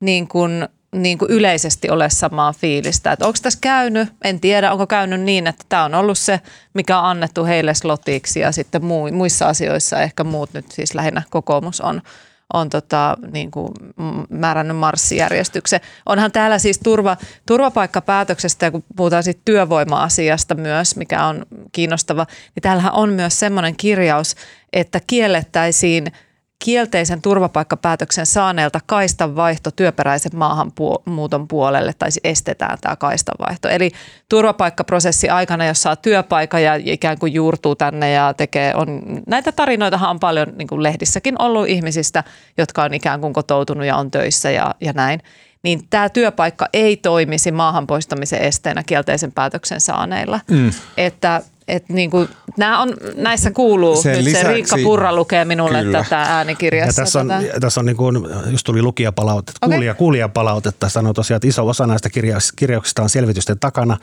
niin 0.00 0.28
kuin 0.28 0.68
niin 0.94 1.18
kuin 1.18 1.30
yleisesti 1.30 1.90
ole 1.90 2.10
samaa 2.10 2.52
fiilistä. 2.52 3.12
Että 3.12 3.26
onko 3.26 3.38
tässä 3.42 3.58
käynyt, 3.62 4.08
en 4.24 4.40
tiedä, 4.40 4.72
onko 4.72 4.86
käynyt 4.86 5.20
niin, 5.20 5.46
että 5.46 5.64
tämä 5.68 5.84
on 5.84 5.94
ollut 5.94 6.18
se, 6.18 6.40
mikä 6.74 6.98
on 6.98 7.04
annettu 7.04 7.44
heille 7.44 7.74
slotiksi 7.74 8.40
ja 8.40 8.52
sitten 8.52 8.82
muissa 9.12 9.48
asioissa 9.48 10.02
ehkä 10.02 10.24
muut 10.24 10.52
nyt 10.52 10.72
siis 10.72 10.94
lähinnä 10.94 11.22
kokoomus 11.30 11.80
on, 11.80 12.02
on 12.52 12.70
tota, 12.70 13.16
niin 13.32 13.50
kuin 13.50 13.68
määrännyt 14.30 14.76
marssijärjestyksen. 14.76 15.80
Onhan 16.06 16.32
täällä 16.32 16.58
siis 16.58 16.78
turva, 16.78 17.16
turvapaikkapäätöksestä, 17.46 18.66
ja 18.66 18.70
kun 18.70 18.84
puhutaan 18.96 19.22
siitä 19.22 19.40
työvoima-asiasta 19.44 20.54
myös, 20.54 20.96
mikä 20.96 21.24
on 21.24 21.46
kiinnostava, 21.72 22.26
niin 22.54 22.62
täällähän 22.62 22.92
on 22.92 23.12
myös 23.12 23.38
semmoinen 23.38 23.76
kirjaus, 23.76 24.34
että 24.72 25.00
kiellettäisiin– 25.06 26.06
kielteisen 26.64 27.22
turvapaikkapäätöksen 27.22 28.26
saaneelta 28.26 28.80
kaistanvaihto 28.86 29.70
työperäisen 29.70 30.32
maahanmuuton 30.34 31.48
puolelle, 31.48 31.92
tai 31.98 32.10
siis 32.10 32.20
estetään 32.24 32.78
tämä 32.80 32.96
kaistanvaihto. 32.96 33.68
Eli 33.68 33.90
turvapaikkaprosessi 34.28 35.28
aikana, 35.28 35.66
jos 35.66 35.82
saa 35.82 35.96
työpaikan 35.96 36.62
ja 36.62 36.74
ikään 36.84 37.18
kuin 37.18 37.32
juurtuu 37.32 37.74
tänne 37.74 38.12
ja 38.12 38.34
tekee, 38.34 38.74
on, 38.74 39.02
näitä 39.26 39.52
tarinoitahan 39.52 40.10
on 40.10 40.20
paljon 40.20 40.52
niin 40.56 40.68
kuin 40.68 40.82
lehdissäkin 40.82 41.42
ollut 41.42 41.68
ihmisistä, 41.68 42.24
jotka 42.58 42.82
on 42.82 42.94
ikään 42.94 43.20
kuin 43.20 43.32
kotoutunut 43.32 43.86
ja 43.86 43.96
on 43.96 44.10
töissä 44.10 44.50
ja, 44.50 44.74
ja 44.80 44.92
näin 44.92 45.20
niin 45.62 45.80
tämä 45.90 46.08
työpaikka 46.08 46.68
ei 46.72 46.96
toimisi 46.96 47.52
maahan 47.52 47.86
poistamisen 47.86 48.40
esteenä 48.40 48.82
kielteisen 48.82 49.32
päätöksen 49.32 49.80
saaneilla. 49.80 50.40
Mm. 50.50 50.70
Että 50.96 51.42
et 51.68 51.88
niin 51.88 52.10
kuin, 52.10 52.28
nämä 52.56 52.82
on, 52.82 52.94
näissä 53.14 53.50
kuuluu, 53.50 54.02
Sen 54.02 54.12
nyt 54.12 54.24
lisäksi, 54.24 54.46
se 54.46 54.52
Riikka 54.52 54.76
Purra 54.82 55.14
lukee 55.14 55.44
minulle 55.44 55.82
kyllä. 55.82 56.02
tätä 56.02 56.22
äänikirjassa. 56.22 57.00
Ja 57.00 57.04
tässä 57.04 57.20
on, 57.20 57.28
tätä. 57.28 57.60
tässä 57.60 57.80
on 57.80 57.86
niin 57.86 57.96
kuin, 57.96 58.16
just 58.50 58.64
tuli 58.64 58.82
lukijapalautetta, 58.82 59.58
okay. 59.62 59.76
kuulija, 59.76 59.94
kuulijapalautetta, 59.94 60.88
sanoo 60.88 61.12
tosiaan, 61.12 61.36
että 61.36 61.48
iso 61.48 61.68
osa 61.68 61.86
näistä 61.86 62.10
kirjauksista 62.56 63.02
on 63.02 63.10
selvitysten 63.10 63.58
takana, 63.58 63.96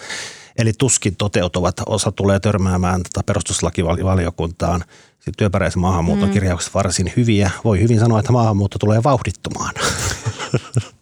eli 0.57 0.73
tuskin 0.77 1.15
toteutuvat, 1.15 1.81
osa 1.85 2.11
tulee 2.11 2.39
törmäämään 2.39 3.03
tätä 3.03 3.23
perustuslakivaliokuntaan. 3.25 4.83
Sitten 5.13 5.37
työperäisen 5.37 5.81
maahanmuuton 5.81 6.29
mm. 6.29 6.33
kirjaukset 6.33 6.73
varsin 6.73 7.13
hyviä. 7.15 7.51
Voi 7.63 7.79
hyvin 7.79 7.99
sanoa, 7.99 8.19
että 8.19 8.31
maahanmuutto 8.31 8.79
tulee 8.79 9.03
vauhdittumaan. 9.03 9.73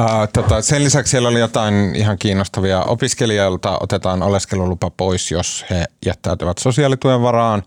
Uh, 0.00 0.28
tota, 0.32 0.62
sen 0.62 0.84
lisäksi 0.84 1.10
siellä 1.10 1.28
oli 1.28 1.40
jotain 1.40 1.96
ihan 1.96 2.18
kiinnostavia. 2.18 2.82
Opiskelijoilta 2.82 3.78
otetaan 3.80 4.22
oleskelulupa 4.22 4.90
pois, 4.90 5.30
jos 5.30 5.64
he 5.70 5.84
jättäytyvät 6.06 6.58
sosiaalituen 6.58 7.22
varaan. 7.22 7.62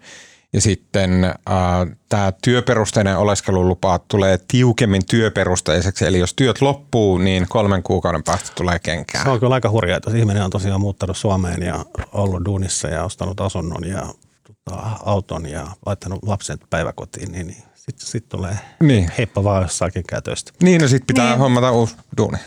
Ja 0.54 0.62
sitten 0.62 1.36
uh, 1.50 1.96
tämä 2.10 2.34
työperusteinen 2.44 3.18
oleskelulupa 3.18 4.00
tulee 4.08 4.40
tiukemmin 4.48 5.06
työperusteiseksi, 5.06 6.06
eli 6.06 6.20
jos 6.20 6.34
työt 6.34 6.62
loppuu, 6.62 7.18
niin 7.18 7.46
kolmen 7.50 7.84
kuukauden 7.84 8.24
päästä 8.24 8.52
tulee 8.56 8.80
kenkään. 8.80 9.24
Se 9.24 9.30
on 9.30 9.40
kyllä 9.40 9.54
aika 9.54 9.70
hurjaa, 9.70 9.98
että 9.98 10.18
ihminen 10.18 10.44
on 10.44 10.50
tosiaan 10.50 10.82
muuttanut 10.82 11.18
Suomeen 11.18 11.62
ja 11.62 11.86
ollut 12.14 12.46
duunissa 12.46 12.88
ja 12.88 13.04
ostanut 13.04 13.42
asunnon 13.42 13.88
ja 13.88 14.14
tota, 14.48 14.82
auton 15.06 15.50
ja 15.50 15.68
laittanut 15.86 16.20
lapset 16.24 16.62
päiväkotiin, 16.70 17.32
niin, 17.32 17.48
niin 17.48 17.64
sitten 17.90 18.08
sit 18.08 18.30
tulee 18.30 18.58
niin. 18.84 19.12
heippa 19.18 19.44
vaan 19.44 19.62
jossakin 19.62 20.04
käytöstä. 20.08 20.52
Niin, 20.64 20.82
no 20.82 20.88
sitten 20.88 21.08
pitää 21.08 21.30
niin. 21.30 21.40
hommata 21.40 21.72
uusi 21.72 21.96
duuni. 22.18 22.38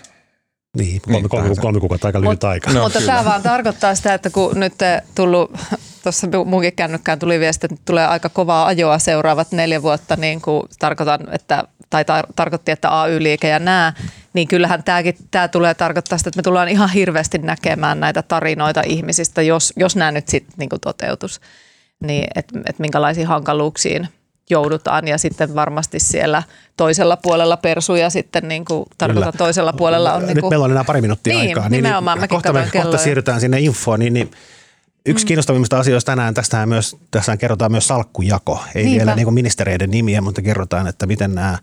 Niin, 0.77 1.01
kolme, 1.01 1.19
niin, 1.19 1.29
kolme, 1.29 1.55
kolme 1.61 1.81
kuukautta 1.81 2.09
aika 2.09 2.21
lyhyt 2.21 2.45
aika. 2.45 2.73
No, 2.73 2.83
mutta 2.83 3.01
tämä 3.01 3.25
vaan 3.25 3.43
tarkoittaa 3.43 3.95
sitä, 3.95 4.15
että 4.15 4.31
kun 4.31 4.61
nyt 4.61 4.75
tullut, 5.15 5.51
tuossa 6.03 6.27
munkin 6.45 6.73
kännykkään 6.73 7.19
tuli 7.19 7.41
viesti, 7.41 7.67
että 7.67 7.83
tulee 7.85 8.07
aika 8.07 8.29
kovaa 8.29 8.67
ajoa 8.67 8.99
seuraavat 8.99 9.53
neljä 9.53 9.83
vuotta, 9.83 10.17
niin 10.17 10.41
kuin 10.41 10.63
tarkoitan, 10.79 11.21
että, 11.33 11.65
tai 11.91 12.03
tar- 12.03 12.33
tarkoitti, 12.37 12.73
että 12.73 13.03
AY-liike 13.03 13.49
ja 13.49 13.59
nämä, 13.59 13.93
niin 14.33 14.49
kyllähän 14.49 14.83
tämäkin, 14.83 15.15
tämä 15.31 15.49
tulee 15.49 15.75
tarkoittaa 15.75 16.19
sitä, 16.19 16.29
että 16.29 16.39
me 16.39 16.43
tullaan 16.43 16.69
ihan 16.69 16.91
hirveästi 16.91 17.39
näkemään 17.39 18.01
näitä 18.01 18.23
tarinoita 18.23 18.83
ihmisistä, 18.87 19.43
jos, 19.43 19.73
jos 19.77 19.97
nämä 19.97 20.13
nyt 20.13 20.29
sitten 20.29 20.55
niin 20.59 20.81
toteutus, 20.81 21.41
niin 22.01 22.25
että 22.35 22.59
et 22.67 22.79
minkälaisiin 22.79 23.27
hankaluuksiin– 23.27 24.09
joudutaan 24.51 25.09
ja 25.09 25.19
sitten 25.19 25.55
varmasti 25.55 26.01
siellä 26.01 26.43
toisella 26.77 27.17
puolella 27.17 27.57
persuja 27.57 28.11
sitten 28.11 28.49
niin 28.49 28.65
kuin 28.65 28.85
tarkoitan 28.99 29.33
toisella 29.39 29.73
puolella 29.73 30.13
on. 30.13 30.23
Niin 30.23 30.27
kuin... 30.27 30.37
Nyt 30.37 30.51
meillä 30.51 30.65
on 30.65 30.71
enää 30.71 30.85
pari 30.85 31.01
minuuttia 31.01 31.35
niin, 31.35 31.49
aikaa. 31.49 31.69
Niin, 31.69 31.83
nimenomaan. 31.85 32.19
Niin, 32.19 32.29
kohta, 32.29 32.53
me, 32.53 32.69
kohta 32.73 32.99
siirrytään 32.99 33.41
sinne 33.41 33.61
infoon, 33.61 34.01
niin, 34.01 34.13
niin 34.13 34.31
Yksi 35.07 35.25
mm. 35.25 35.27
kiinnostavimmista 35.27 35.79
asioista 35.79 36.13
tänään, 36.13 36.35
tästähän 36.35 36.69
myös, 36.69 36.97
tässä 37.11 37.37
kerrotaan 37.37 37.71
myös 37.71 37.89
salkkujako. 37.89 38.61
Ei 38.75 38.85
Niinpä. 38.85 38.99
vielä 38.99 39.17
niin 39.17 39.35
ministereiden 39.35 39.91
nimiä, 39.91 40.21
mutta 40.21 40.43
kerrotaan, 40.43 40.87
että 40.87 41.07
miten 41.07 41.35
nämä, 41.35 41.59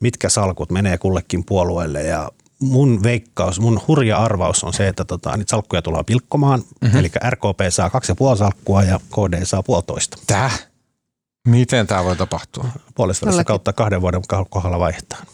mitkä 0.00 0.28
salkut 0.28 0.70
menee 0.70 0.98
kullekin 0.98 1.44
puolueelle 1.44 2.02
ja 2.02 2.30
mun 2.58 3.02
veikkaus, 3.02 3.60
mun 3.60 3.80
hurja 3.88 4.16
arvaus 4.16 4.64
on 4.64 4.72
se, 4.72 4.88
että 4.88 5.04
tota, 5.04 5.36
niitä 5.36 5.50
salkkuja 5.50 5.82
tullaan 5.82 6.04
pilkkomaan. 6.04 6.62
Mm-hmm. 6.80 6.98
Eli 6.98 7.10
RKP 7.30 7.60
saa 7.68 7.90
kaksi 7.90 8.12
ja 8.12 8.16
puoli 8.16 8.36
salkkua 8.36 8.82
ja 8.82 9.00
KD 9.10 9.44
saa 9.44 9.62
puolitoista. 9.62 10.18
Täh? 10.26 10.66
Miten 11.48 11.86
tämä 11.86 12.04
voi 12.04 12.16
tapahtua? 12.16 12.68
Puolesta 12.94 13.44
kautta 13.44 13.72
kahden 13.72 14.00
vuoden 14.00 14.22
kohdalla 14.50 14.78
vaihdetaan. 14.78 15.26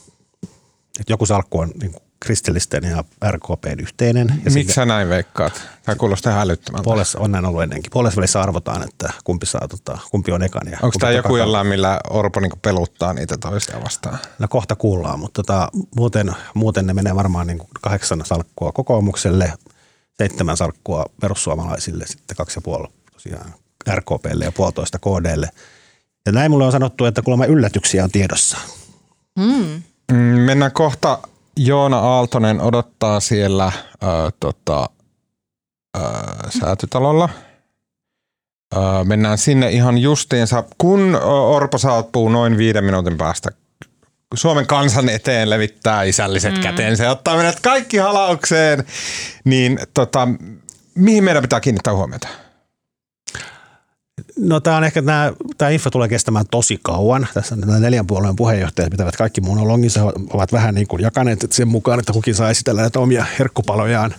Et 1.00 1.08
joku 1.08 1.26
salkku 1.26 1.58
on 1.58 1.70
niin 1.80 1.92
kuin 1.92 2.02
kristillisten 2.20 2.84
ja 2.84 3.04
RKPn 3.30 3.80
yhteinen. 3.80 4.42
Ja 4.44 4.50
Miksi 4.50 4.74
sä 4.74 4.84
näin 4.84 5.08
veikkaat? 5.08 5.62
Tämä 5.82 5.96
kuulostaa 5.96 6.32
ihan 6.32 6.42
älyttömältä. 6.42 6.84
Puolessa 6.84 7.18
on 7.18 7.32
näin 7.32 7.44
ollut 7.44 7.62
ennenkin. 7.62 7.90
Puolessa 7.90 8.16
välissä 8.16 8.40
arvotaan, 8.40 8.82
että 8.82 9.12
kumpi, 9.24 9.46
saa, 9.46 9.68
tota, 9.68 9.98
kumpi 10.10 10.32
on 10.32 10.42
ekan. 10.42 10.62
Onko 10.82 10.98
tämä 11.00 11.12
joku 11.12 11.36
jollain, 11.36 11.66
millä 11.66 12.00
Orpo 12.10 12.40
niinku 12.40 12.58
peluttaa 12.62 13.12
niitä 13.12 13.38
toisia 13.38 13.80
vastaan? 13.84 14.18
No 14.38 14.48
kohta 14.48 14.76
kuullaan, 14.76 15.20
mutta 15.20 15.42
tota, 15.42 15.68
muuten, 15.96 16.32
muuten 16.54 16.86
ne 16.86 16.94
menee 16.94 17.14
varmaan 17.14 17.46
niin 17.46 17.58
kuin 17.58 17.70
kahdeksan 17.80 18.22
salkkua 18.24 18.72
kokoomukselle, 18.72 19.52
seitsemän 20.18 20.56
salkkua 20.56 21.04
perussuomalaisille, 21.20 22.06
sitten 22.06 22.36
kaksi 22.36 22.58
ja 22.58 22.62
puoli 22.62 22.88
tosiaan 23.12 23.54
RKPlle 23.94 24.44
ja 24.44 24.52
puolitoista 24.52 24.98
KDlle. 24.98 25.50
Ja 26.26 26.32
näin 26.32 26.50
mulle 26.50 26.64
on 26.64 26.72
sanottu, 26.72 27.04
että 27.04 27.22
kuulemma 27.22 27.44
yllätyksiä 27.44 28.04
on 28.04 28.10
tiedossa. 28.10 28.58
Hmm. 29.40 29.82
Mm. 30.12 30.16
Mennään 30.16 30.72
kohta 30.72 31.18
Joona 31.56 31.98
Aaltonen 31.98 32.60
odottaa 32.60 33.20
siellä 33.20 33.66
äh, 33.66 33.72
tota, 34.40 34.86
äh, 35.96 36.02
säätytalolla. 36.60 37.28
Äh, 38.76 39.04
mennään 39.04 39.38
sinne 39.38 39.70
ihan 39.70 39.98
justiinsa, 39.98 40.64
kun 40.78 41.18
Orpo 41.24 41.78
saapuu 41.78 42.28
noin 42.28 42.58
viiden 42.58 42.84
minuutin 42.84 43.16
päästä 43.16 43.50
Suomen 44.34 44.66
kansan 44.66 45.08
eteen 45.08 45.50
levittää 45.50 46.02
isälliset 46.02 46.54
mm. 46.54 46.60
käteensä 46.60 47.04
ja 47.04 47.10
ottaa 47.10 47.36
meidät 47.36 47.60
kaikki 47.60 47.96
halaukseen, 47.96 48.84
niin 49.44 49.78
tota, 49.94 50.28
mihin 50.94 51.24
meidän 51.24 51.42
pitää 51.42 51.60
kiinnittää 51.60 51.94
huomiota? 51.94 52.28
No 54.40 54.60
tämä 54.60 54.76
on 54.76 54.84
ehkä, 54.84 55.02
tämä, 55.02 55.32
tämä 55.58 55.70
info 55.70 55.90
tulee 55.90 56.08
kestämään 56.08 56.44
tosi 56.50 56.80
kauan. 56.82 57.28
Tässä 57.34 57.56
nämä 57.56 57.78
neljän 57.78 58.06
puolueen 58.06 58.36
puheenjohtajat 58.36 58.90
pitävät 58.90 59.16
kaikki 59.16 59.40
monologinsa, 59.40 60.04
ovat 60.30 60.52
vähän 60.52 60.74
niin 60.74 60.86
kuin 60.86 61.02
jakaneet 61.02 61.52
sen 61.52 61.68
mukaan, 61.68 61.98
että 61.98 62.12
kukin 62.12 62.34
saa 62.34 62.50
esitellä 62.50 62.80
näitä 62.80 63.00
omia 63.00 63.26
herkkupalojaan. 63.38 64.14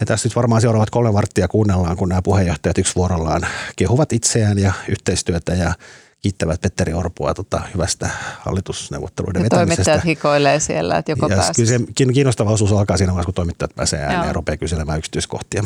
Ja 0.00 0.06
tässä 0.06 0.28
nyt 0.28 0.36
varmaan 0.36 0.60
seuraavat 0.60 0.90
kolme 0.90 1.12
varttia 1.12 1.48
kuunnellaan, 1.48 1.96
kun 1.96 2.08
nämä 2.08 2.22
puheenjohtajat 2.22 2.78
yksi 2.78 2.94
vuorollaan 2.96 3.46
kehuvat 3.76 4.12
itseään 4.12 4.58
ja 4.58 4.72
yhteistyötä 4.88 5.54
ja 5.54 5.74
kiittävät 6.22 6.60
Petteri 6.60 6.92
Orpoa 6.92 7.34
tota, 7.34 7.60
hyvästä 7.74 8.10
hallitusneuvotteluiden 8.40 9.40
ja 9.40 9.44
vetämisestä. 9.44 9.74
toimittajat 9.84 10.04
hikoilee 10.04 10.60
siellä, 10.60 10.98
että 10.98 11.12
joko 11.12 11.28
ja 11.28 11.42
Kyllä 11.56 11.68
se 11.68 11.78
kiinnostava 12.14 12.50
osuus 12.50 12.72
alkaa 12.72 12.96
siinä 12.96 13.12
vaiheessa, 13.12 13.26
kun 13.26 13.34
toimittajat 13.34 13.74
pääsee 13.74 14.00
ääneen 14.00 14.26
ja 14.26 14.32
rupeaa 14.32 14.56
kyselemään 14.56 14.98
yksityiskohtia. 14.98 15.64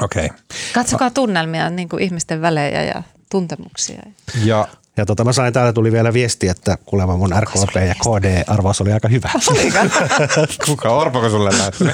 Okei. 0.00 0.26
Okay. 0.26 0.38
Katsokaa 0.74 1.10
tunnelmia, 1.10 1.70
niin 1.70 1.88
kuin 1.88 2.02
ihmisten 2.02 2.40
välejä 2.40 2.82
ja 2.82 3.02
tuntemuksia. 3.32 4.02
Ja 4.44 4.68
ja 4.96 5.06
tota, 5.06 5.24
mä 5.24 5.32
sain, 5.32 5.52
täällä 5.52 5.72
tuli 5.72 5.92
vielä 5.92 6.12
viesti, 6.12 6.48
että 6.48 6.78
kuulemma 6.86 7.16
mun 7.16 7.34
RKP 7.40 7.74
ja 7.74 7.94
KD-arvaus 7.94 8.80
oli 8.80 8.92
aika 8.92 9.08
hyvä. 9.08 9.30
Kuka 10.66 10.88
Orpo 10.88 11.28
sulle 11.28 11.50
näytti? 11.58 11.84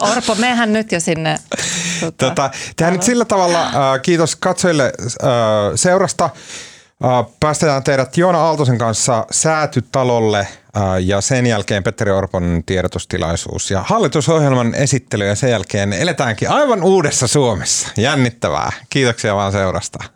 Orpo, 0.10 0.34
mehän 0.34 0.72
nyt 0.72 0.92
jo 0.92 1.00
sinne. 1.00 1.38
Tota, 2.00 2.28
tota, 2.28 2.50
tehdään 2.76 2.92
nyt 2.92 3.02
sillä 3.02 3.24
tavalla, 3.24 3.62
äh, 3.62 3.72
kiitos 4.02 4.36
katsojille 4.36 4.84
äh, 4.84 5.30
seurasta. 5.74 6.24
Äh, 6.24 7.34
päästetään 7.40 7.84
teidät 7.84 8.16
Joona 8.16 8.38
Aaltosen 8.38 8.78
kanssa 8.78 9.26
säätytalolle 9.30 10.48
ja 11.00 11.20
sen 11.20 11.46
jälkeen 11.46 11.82
Petteri 11.82 12.10
Orpon 12.10 12.62
tiedotustilaisuus 12.66 13.70
ja 13.70 13.84
hallitusohjelman 13.86 14.74
esittely 14.74 15.26
ja 15.26 15.34
sen 15.34 15.50
jälkeen 15.50 15.92
eletäänkin 15.92 16.50
aivan 16.50 16.82
uudessa 16.82 17.26
Suomessa. 17.26 17.88
Jännittävää. 17.96 18.72
Kiitoksia 18.90 19.34
vaan 19.34 19.52
seurasta. 19.52 20.15